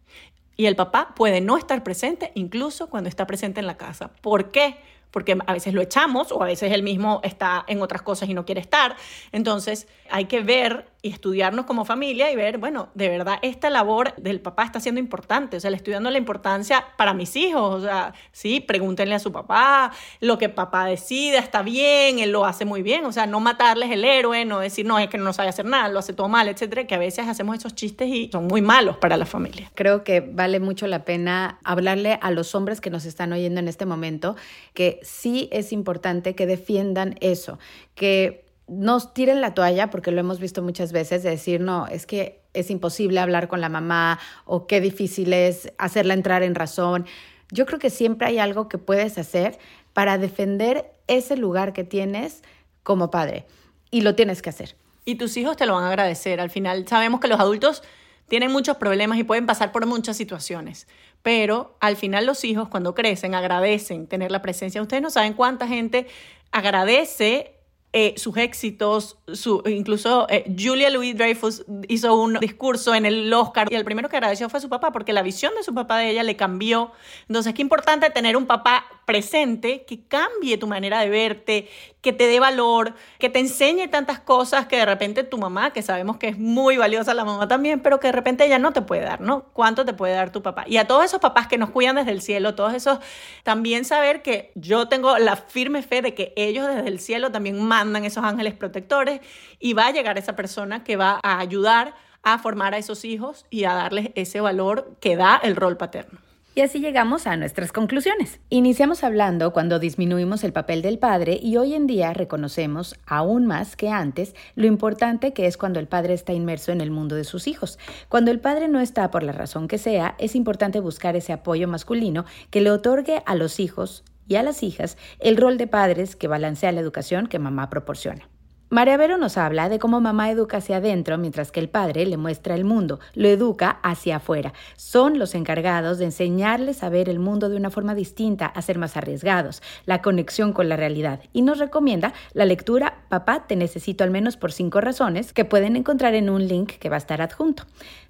Y 0.56 0.66
el 0.66 0.76
papá 0.76 1.14
puede 1.14 1.40
no 1.40 1.56
estar 1.56 1.82
presente 1.82 2.32
incluso 2.34 2.88
cuando 2.88 3.08
está 3.08 3.26
presente 3.26 3.60
en 3.60 3.66
la 3.66 3.76
casa. 3.76 4.10
¿Por 4.20 4.50
qué? 4.50 4.78
porque 5.14 5.38
a 5.46 5.52
veces 5.52 5.72
lo 5.72 5.80
echamos 5.80 6.32
o 6.32 6.42
a 6.42 6.46
veces 6.46 6.72
él 6.72 6.82
mismo 6.82 7.20
está 7.22 7.64
en 7.68 7.80
otras 7.80 8.02
cosas 8.02 8.28
y 8.28 8.34
no 8.34 8.44
quiere 8.44 8.60
estar. 8.60 8.96
Entonces 9.30 9.86
hay 10.10 10.24
que 10.24 10.40
ver 10.40 10.86
y 11.04 11.10
estudiarnos 11.10 11.66
como 11.66 11.84
familia 11.84 12.32
y 12.32 12.36
ver, 12.36 12.56
bueno, 12.56 12.88
de 12.94 13.10
verdad 13.10 13.38
esta 13.42 13.68
labor 13.68 14.16
del 14.16 14.40
papá 14.40 14.64
está 14.64 14.80
siendo 14.80 14.98
importante, 14.98 15.58
o 15.58 15.60
sea, 15.60 15.68
le 15.68 15.76
estoy 15.76 15.92
dando 15.92 16.10
la 16.10 16.16
importancia 16.16 16.82
para 16.96 17.12
mis 17.12 17.36
hijos, 17.36 17.74
o 17.74 17.84
sea, 17.84 18.14
sí, 18.32 18.60
pregúntenle 18.60 19.14
a 19.14 19.18
su 19.18 19.30
papá, 19.30 19.92
lo 20.20 20.38
que 20.38 20.48
papá 20.48 20.86
decida 20.86 21.40
está 21.40 21.60
bien, 21.60 22.20
él 22.20 22.30
lo 22.30 22.46
hace 22.46 22.64
muy 22.64 22.80
bien, 22.80 23.04
o 23.04 23.12
sea, 23.12 23.26
no 23.26 23.38
matarles 23.38 23.90
el 23.90 24.02
héroe, 24.02 24.46
no 24.46 24.60
decir, 24.60 24.86
no, 24.86 24.98
es 24.98 25.10
que 25.10 25.18
no 25.18 25.34
sabe 25.34 25.50
hacer 25.50 25.66
nada, 25.66 25.90
lo 25.90 25.98
hace 25.98 26.14
todo 26.14 26.30
mal, 26.30 26.48
etcétera, 26.48 26.86
que 26.86 26.94
a 26.94 26.98
veces 26.98 27.28
hacemos 27.28 27.58
esos 27.58 27.74
chistes 27.74 28.08
y 28.08 28.30
son 28.32 28.46
muy 28.46 28.62
malos 28.62 28.96
para 28.96 29.18
la 29.18 29.26
familia. 29.26 29.70
Creo 29.74 30.04
que 30.04 30.20
vale 30.20 30.58
mucho 30.58 30.86
la 30.86 31.04
pena 31.04 31.58
hablarle 31.64 32.18
a 32.22 32.30
los 32.30 32.54
hombres 32.54 32.80
que 32.80 32.88
nos 32.88 33.04
están 33.04 33.30
oyendo 33.34 33.60
en 33.60 33.68
este 33.68 33.84
momento 33.84 34.36
que 34.72 35.00
sí 35.02 35.50
es 35.52 35.70
importante 35.70 36.34
que 36.34 36.46
defiendan 36.46 37.16
eso, 37.20 37.58
que 37.94 38.43
nos 38.66 39.12
tiren 39.12 39.40
la 39.40 39.54
toalla, 39.54 39.90
porque 39.90 40.10
lo 40.10 40.20
hemos 40.20 40.40
visto 40.40 40.62
muchas 40.62 40.92
veces, 40.92 41.22
de 41.22 41.30
decir, 41.30 41.60
no, 41.60 41.86
es 41.86 42.06
que 42.06 42.40
es 42.54 42.70
imposible 42.70 43.20
hablar 43.20 43.48
con 43.48 43.60
la 43.60 43.68
mamá 43.68 44.18
o 44.46 44.66
qué 44.66 44.80
difícil 44.80 45.32
es 45.32 45.72
hacerla 45.76 46.14
entrar 46.14 46.42
en 46.42 46.54
razón. 46.54 47.06
Yo 47.50 47.66
creo 47.66 47.78
que 47.78 47.90
siempre 47.90 48.26
hay 48.28 48.38
algo 48.38 48.68
que 48.68 48.78
puedes 48.78 49.18
hacer 49.18 49.58
para 49.92 50.18
defender 50.18 50.92
ese 51.06 51.36
lugar 51.36 51.72
que 51.72 51.84
tienes 51.84 52.42
como 52.82 53.10
padre 53.10 53.46
y 53.90 54.00
lo 54.00 54.14
tienes 54.14 54.40
que 54.40 54.50
hacer. 54.50 54.76
Y 55.04 55.16
tus 55.16 55.36
hijos 55.36 55.56
te 55.56 55.66
lo 55.66 55.74
van 55.74 55.84
a 55.84 55.88
agradecer. 55.88 56.40
Al 56.40 56.50
final 56.50 56.86
sabemos 56.88 57.20
que 57.20 57.28
los 57.28 57.40
adultos 57.40 57.82
tienen 58.28 58.50
muchos 58.50 58.78
problemas 58.78 59.18
y 59.18 59.24
pueden 59.24 59.46
pasar 59.46 59.70
por 59.70 59.84
muchas 59.86 60.16
situaciones, 60.16 60.88
pero 61.22 61.76
al 61.80 61.96
final 61.96 62.24
los 62.24 62.42
hijos 62.44 62.68
cuando 62.68 62.94
crecen 62.94 63.34
agradecen 63.34 64.06
tener 64.06 64.30
la 64.30 64.40
presencia. 64.40 64.80
Ustedes 64.80 65.02
no 65.02 65.10
saben 65.10 65.34
cuánta 65.34 65.68
gente 65.68 66.06
agradece 66.50 67.53
eh, 67.96 68.14
sus 68.16 68.36
éxitos, 68.36 69.18
su, 69.32 69.62
incluso 69.66 70.26
eh, 70.28 70.52
Julia 70.58 70.90
Louis 70.90 71.16
Dreyfus 71.16 71.64
hizo 71.86 72.20
un 72.20 72.40
discurso 72.40 72.92
en 72.92 73.06
el 73.06 73.32
Oscar 73.32 73.68
y 73.70 73.76
el 73.76 73.84
primero 73.84 74.08
que 74.08 74.16
agradeció 74.16 74.48
fue 74.48 74.60
su 74.60 74.68
papá 74.68 74.90
porque 74.90 75.12
la 75.12 75.22
visión 75.22 75.54
de 75.54 75.62
su 75.62 75.72
papá 75.72 75.98
de 75.98 76.10
ella 76.10 76.24
le 76.24 76.34
cambió. 76.34 76.90
Entonces, 77.28 77.54
qué 77.54 77.62
importante 77.62 78.10
tener 78.10 78.36
un 78.36 78.46
papá 78.46 78.84
presente 79.04 79.84
que 79.84 80.06
cambie 80.06 80.58
tu 80.58 80.66
manera 80.66 81.00
de 81.00 81.08
verte, 81.08 81.68
que 82.00 82.12
te 82.12 82.26
dé 82.26 82.40
valor, 82.40 82.94
que 83.18 83.30
te 83.30 83.38
enseñe 83.38 83.88
tantas 83.88 84.20
cosas 84.20 84.66
que 84.66 84.76
de 84.76 84.84
repente 84.84 85.24
tu 85.24 85.38
mamá, 85.38 85.72
que 85.72 85.82
sabemos 85.82 86.16
que 86.18 86.28
es 86.28 86.38
muy 86.38 86.76
valiosa 86.76 87.14
la 87.14 87.24
mamá 87.24 87.48
también, 87.48 87.80
pero 87.80 88.00
que 88.00 88.08
de 88.08 88.12
repente 88.12 88.44
ella 88.44 88.58
no 88.58 88.72
te 88.72 88.82
puede 88.82 89.02
dar, 89.02 89.20
¿no? 89.20 89.44
¿Cuánto 89.52 89.84
te 89.84 89.94
puede 89.94 90.14
dar 90.14 90.30
tu 90.30 90.42
papá? 90.42 90.64
Y 90.66 90.76
a 90.76 90.86
todos 90.86 91.04
esos 91.04 91.20
papás 91.20 91.46
que 91.46 91.58
nos 91.58 91.70
cuidan 91.70 91.96
desde 91.96 92.10
el 92.10 92.20
cielo, 92.20 92.54
todos 92.54 92.74
esos, 92.74 92.98
también 93.42 93.84
saber 93.84 94.22
que 94.22 94.52
yo 94.54 94.88
tengo 94.88 95.16
la 95.18 95.36
firme 95.36 95.82
fe 95.82 96.02
de 96.02 96.14
que 96.14 96.32
ellos 96.36 96.66
desde 96.66 96.88
el 96.88 97.00
cielo 97.00 97.32
también 97.32 97.62
mandan 97.62 98.04
esos 98.04 98.24
ángeles 98.24 98.54
protectores 98.54 99.20
y 99.58 99.72
va 99.72 99.86
a 99.86 99.90
llegar 99.92 100.18
esa 100.18 100.36
persona 100.36 100.84
que 100.84 100.96
va 100.96 101.20
a 101.22 101.38
ayudar 101.38 101.94
a 102.22 102.38
formar 102.38 102.74
a 102.74 102.78
esos 102.78 103.04
hijos 103.04 103.46
y 103.50 103.64
a 103.64 103.74
darles 103.74 104.10
ese 104.14 104.40
valor 104.40 104.96
que 105.00 105.16
da 105.16 105.36
el 105.42 105.56
rol 105.56 105.76
paterno. 105.76 106.23
Y 106.56 106.60
así 106.60 106.78
llegamos 106.78 107.26
a 107.26 107.36
nuestras 107.36 107.72
conclusiones. 107.72 108.38
Iniciamos 108.48 109.02
hablando 109.02 109.52
cuando 109.52 109.80
disminuimos 109.80 110.44
el 110.44 110.52
papel 110.52 110.82
del 110.82 111.00
padre 111.00 111.36
y 111.42 111.56
hoy 111.56 111.74
en 111.74 111.88
día 111.88 112.12
reconocemos, 112.12 112.94
aún 113.06 113.44
más 113.44 113.74
que 113.74 113.88
antes, 113.88 114.36
lo 114.54 114.66
importante 114.66 115.32
que 115.32 115.46
es 115.46 115.56
cuando 115.56 115.80
el 115.80 115.88
padre 115.88 116.14
está 116.14 116.32
inmerso 116.32 116.70
en 116.70 116.80
el 116.80 116.92
mundo 116.92 117.16
de 117.16 117.24
sus 117.24 117.48
hijos. 117.48 117.80
Cuando 118.08 118.30
el 118.30 118.38
padre 118.38 118.68
no 118.68 118.78
está 118.78 119.10
por 119.10 119.24
la 119.24 119.32
razón 119.32 119.66
que 119.66 119.78
sea, 119.78 120.14
es 120.18 120.36
importante 120.36 120.78
buscar 120.78 121.16
ese 121.16 121.32
apoyo 121.32 121.66
masculino 121.66 122.24
que 122.50 122.60
le 122.60 122.70
otorgue 122.70 123.24
a 123.26 123.34
los 123.34 123.58
hijos 123.58 124.04
y 124.28 124.36
a 124.36 124.44
las 124.44 124.62
hijas 124.62 124.96
el 125.18 125.36
rol 125.36 125.58
de 125.58 125.66
padres 125.66 126.14
que 126.14 126.28
balancea 126.28 126.70
la 126.70 126.80
educación 126.80 127.26
que 127.26 127.40
mamá 127.40 127.68
proporciona. 127.68 128.28
María 128.74 128.96
Vero 128.96 129.18
nos 129.18 129.38
habla 129.38 129.68
de 129.68 129.78
cómo 129.78 130.00
mamá 130.00 130.32
educa 130.32 130.56
hacia 130.56 130.78
adentro 130.78 131.16
mientras 131.16 131.52
que 131.52 131.60
el 131.60 131.68
padre 131.68 132.06
le 132.06 132.16
muestra 132.16 132.56
el 132.56 132.64
mundo, 132.64 132.98
lo 133.14 133.28
educa 133.28 133.78
hacia 133.84 134.16
afuera. 134.16 134.52
Son 134.74 135.20
los 135.20 135.36
encargados 135.36 135.98
de 135.98 136.06
enseñarles 136.06 136.82
a 136.82 136.88
ver 136.88 137.08
el 137.08 137.20
mundo 137.20 137.48
de 137.48 137.56
una 137.56 137.70
forma 137.70 137.94
distinta, 137.94 138.46
a 138.46 138.62
ser 138.62 138.78
más 138.78 138.96
arriesgados, 138.96 139.62
la 139.86 140.02
conexión 140.02 140.52
con 140.52 140.68
la 140.68 140.76
realidad. 140.76 141.20
Y 141.32 141.42
nos 141.42 141.60
recomienda 141.60 142.14
la 142.32 142.46
lectura 142.46 143.04
Papá, 143.08 143.46
te 143.46 143.54
necesito 143.54 144.02
al 144.02 144.10
menos 144.10 144.36
por 144.36 144.50
cinco 144.50 144.80
razones, 144.80 145.32
que 145.32 145.44
pueden 145.44 145.76
encontrar 145.76 146.16
en 146.16 146.28
un 146.28 146.48
link 146.48 146.72
que 146.72 146.88
va 146.88 146.96
a 146.96 146.98
estar 146.98 147.22
adjunto. 147.22 147.62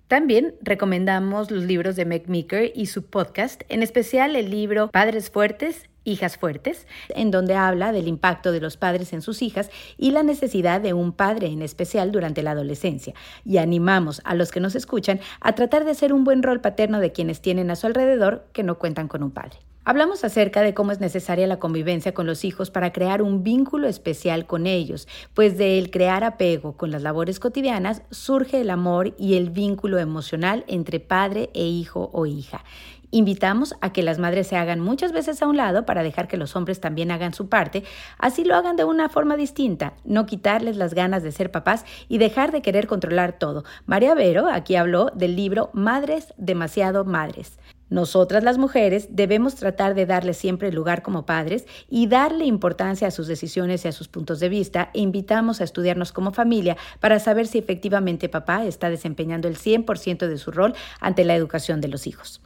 También 0.08 0.54
recomendamos 0.62 1.50
los 1.50 1.64
libros 1.64 1.94
de 1.94 2.06
Meg 2.06 2.30
Meeker 2.30 2.72
y 2.74 2.86
su 2.86 3.04
podcast, 3.04 3.64
en 3.68 3.82
especial 3.82 4.34
el 4.34 4.50
libro 4.50 4.88
Padres 4.90 5.28
Fuertes 5.28 5.90
Hijas 6.04 6.36
Fuertes, 6.36 6.86
en 7.08 7.30
donde 7.30 7.54
habla 7.54 7.92
del 7.92 8.08
impacto 8.08 8.52
de 8.52 8.60
los 8.60 8.76
padres 8.76 9.12
en 9.12 9.22
sus 9.22 9.42
hijas 9.42 9.70
y 9.96 10.10
la 10.10 10.22
necesidad 10.22 10.80
de 10.80 10.92
un 10.92 11.12
padre 11.12 11.48
en 11.48 11.62
especial 11.62 12.12
durante 12.12 12.42
la 12.42 12.52
adolescencia. 12.52 13.14
Y 13.44 13.58
animamos 13.58 14.20
a 14.24 14.34
los 14.34 14.50
que 14.50 14.60
nos 14.60 14.74
escuchan 14.74 15.20
a 15.40 15.54
tratar 15.54 15.84
de 15.84 15.94
ser 15.94 16.12
un 16.12 16.24
buen 16.24 16.42
rol 16.42 16.60
paterno 16.60 17.00
de 17.00 17.12
quienes 17.12 17.40
tienen 17.40 17.70
a 17.70 17.76
su 17.76 17.86
alrededor 17.86 18.46
que 18.52 18.62
no 18.62 18.78
cuentan 18.78 19.08
con 19.08 19.22
un 19.22 19.30
padre. 19.30 19.58
Hablamos 19.86 20.24
acerca 20.24 20.62
de 20.62 20.72
cómo 20.72 20.92
es 20.92 21.00
necesaria 21.00 21.46
la 21.46 21.58
convivencia 21.58 22.14
con 22.14 22.26
los 22.26 22.46
hijos 22.46 22.70
para 22.70 22.90
crear 22.90 23.20
un 23.20 23.44
vínculo 23.44 23.86
especial 23.86 24.46
con 24.46 24.66
ellos, 24.66 25.06
pues 25.34 25.58
de 25.58 25.78
el 25.78 25.90
crear 25.90 26.24
apego 26.24 26.74
con 26.78 26.90
las 26.90 27.02
labores 27.02 27.38
cotidianas 27.38 28.00
surge 28.10 28.62
el 28.62 28.70
amor 28.70 29.14
y 29.18 29.34
el 29.34 29.50
vínculo 29.50 29.98
emocional 29.98 30.64
entre 30.68 31.00
padre 31.00 31.50
e 31.52 31.66
hijo 31.66 32.08
o 32.14 32.24
hija. 32.24 32.64
Invitamos 33.14 33.76
a 33.80 33.92
que 33.92 34.02
las 34.02 34.18
madres 34.18 34.48
se 34.48 34.56
hagan 34.56 34.80
muchas 34.80 35.12
veces 35.12 35.40
a 35.40 35.46
un 35.46 35.56
lado 35.56 35.86
para 35.86 36.02
dejar 36.02 36.26
que 36.26 36.36
los 36.36 36.56
hombres 36.56 36.80
también 36.80 37.12
hagan 37.12 37.32
su 37.32 37.48
parte, 37.48 37.84
así 38.18 38.42
lo 38.42 38.56
hagan 38.56 38.74
de 38.74 38.82
una 38.82 39.08
forma 39.08 39.36
distinta, 39.36 39.92
no 40.02 40.26
quitarles 40.26 40.76
las 40.76 40.94
ganas 40.94 41.22
de 41.22 41.30
ser 41.30 41.52
papás 41.52 41.84
y 42.08 42.18
dejar 42.18 42.50
de 42.50 42.60
querer 42.60 42.88
controlar 42.88 43.38
todo. 43.38 43.62
María 43.86 44.16
Vero 44.16 44.48
aquí 44.50 44.74
habló 44.74 45.12
del 45.14 45.36
libro 45.36 45.70
Madres 45.74 46.34
demasiado 46.38 47.04
madres. 47.04 47.56
Nosotras 47.88 48.42
las 48.42 48.58
mujeres 48.58 49.06
debemos 49.10 49.54
tratar 49.54 49.94
de 49.94 50.06
darle 50.06 50.34
siempre 50.34 50.72
lugar 50.72 51.02
como 51.02 51.24
padres 51.24 51.66
y 51.88 52.08
darle 52.08 52.46
importancia 52.46 53.06
a 53.06 53.12
sus 53.12 53.28
decisiones 53.28 53.84
y 53.84 53.88
a 53.88 53.92
sus 53.92 54.08
puntos 54.08 54.40
de 54.40 54.48
vista 54.48 54.90
e 54.92 54.98
invitamos 54.98 55.60
a 55.60 55.64
estudiarnos 55.64 56.10
como 56.10 56.32
familia 56.32 56.76
para 56.98 57.20
saber 57.20 57.46
si 57.46 57.58
efectivamente 57.58 58.28
papá 58.28 58.64
está 58.64 58.90
desempeñando 58.90 59.46
el 59.46 59.56
100% 59.56 60.26
de 60.26 60.36
su 60.36 60.50
rol 60.50 60.74
ante 60.98 61.24
la 61.24 61.36
educación 61.36 61.80
de 61.80 61.86
los 61.86 62.08
hijos. 62.08 62.40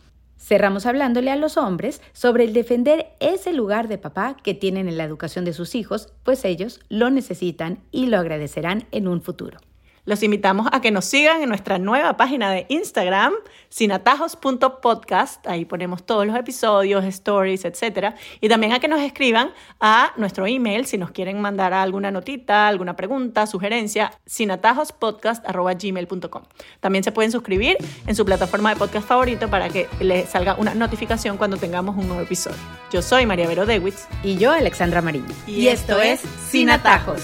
Cerramos 0.48 0.86
hablándole 0.86 1.30
a 1.30 1.36
los 1.36 1.58
hombres 1.58 2.00
sobre 2.14 2.44
el 2.44 2.54
defender 2.54 3.08
ese 3.20 3.52
lugar 3.52 3.86
de 3.86 3.98
papá 3.98 4.34
que 4.42 4.54
tienen 4.54 4.88
en 4.88 4.96
la 4.96 5.04
educación 5.04 5.44
de 5.44 5.52
sus 5.52 5.74
hijos, 5.74 6.14
pues 6.22 6.42
ellos 6.46 6.80
lo 6.88 7.10
necesitan 7.10 7.80
y 7.90 8.06
lo 8.06 8.16
agradecerán 8.16 8.86
en 8.90 9.08
un 9.08 9.20
futuro. 9.20 9.58
Los 10.08 10.22
invitamos 10.22 10.66
a 10.72 10.80
que 10.80 10.90
nos 10.90 11.04
sigan 11.04 11.42
en 11.42 11.50
nuestra 11.50 11.78
nueva 11.78 12.16
página 12.16 12.50
de 12.50 12.64
Instagram, 12.70 13.34
sinatajos.podcast. 13.68 15.46
Ahí 15.46 15.66
ponemos 15.66 16.06
todos 16.06 16.26
los 16.26 16.34
episodios, 16.34 17.04
stories, 17.04 17.66
etc. 17.66 18.14
Y 18.40 18.48
también 18.48 18.72
a 18.72 18.80
que 18.80 18.88
nos 18.88 19.02
escriban 19.02 19.50
a 19.80 20.14
nuestro 20.16 20.46
email 20.46 20.86
si 20.86 20.96
nos 20.96 21.10
quieren 21.10 21.42
mandar 21.42 21.74
alguna 21.74 22.10
notita, 22.10 22.68
alguna 22.68 22.96
pregunta, 22.96 23.46
sugerencia, 23.46 24.14
sinatajospodcast.gmail.com. 24.24 26.42
También 26.80 27.04
se 27.04 27.12
pueden 27.12 27.30
suscribir 27.30 27.76
en 28.06 28.16
su 28.16 28.24
plataforma 28.24 28.70
de 28.70 28.76
podcast 28.76 29.06
favorito 29.06 29.50
para 29.50 29.68
que 29.68 29.88
les 30.00 30.30
salga 30.30 30.54
una 30.54 30.72
notificación 30.72 31.36
cuando 31.36 31.58
tengamos 31.58 31.98
un 31.98 32.08
nuevo 32.08 32.22
episodio. 32.22 32.56
Yo 32.90 33.02
soy 33.02 33.26
María 33.26 33.46
Vero 33.46 33.66
Dewitz. 33.66 34.06
Y 34.22 34.38
yo, 34.38 34.52
Alexandra 34.52 35.02
Marín. 35.02 35.26
Y, 35.46 35.68
esto 35.68 36.00
es 36.00 36.22
Sin 36.48 36.70
Atajos 36.70 37.20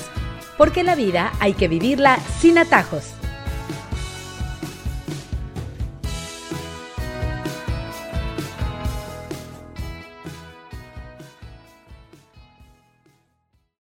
porque 0.56 0.82
la 0.82 0.94
vida 0.94 1.32
hay 1.40 1.54
que 1.54 1.68
vivirla 1.68 2.18
sin 2.40 2.58
atajos. 2.58 3.23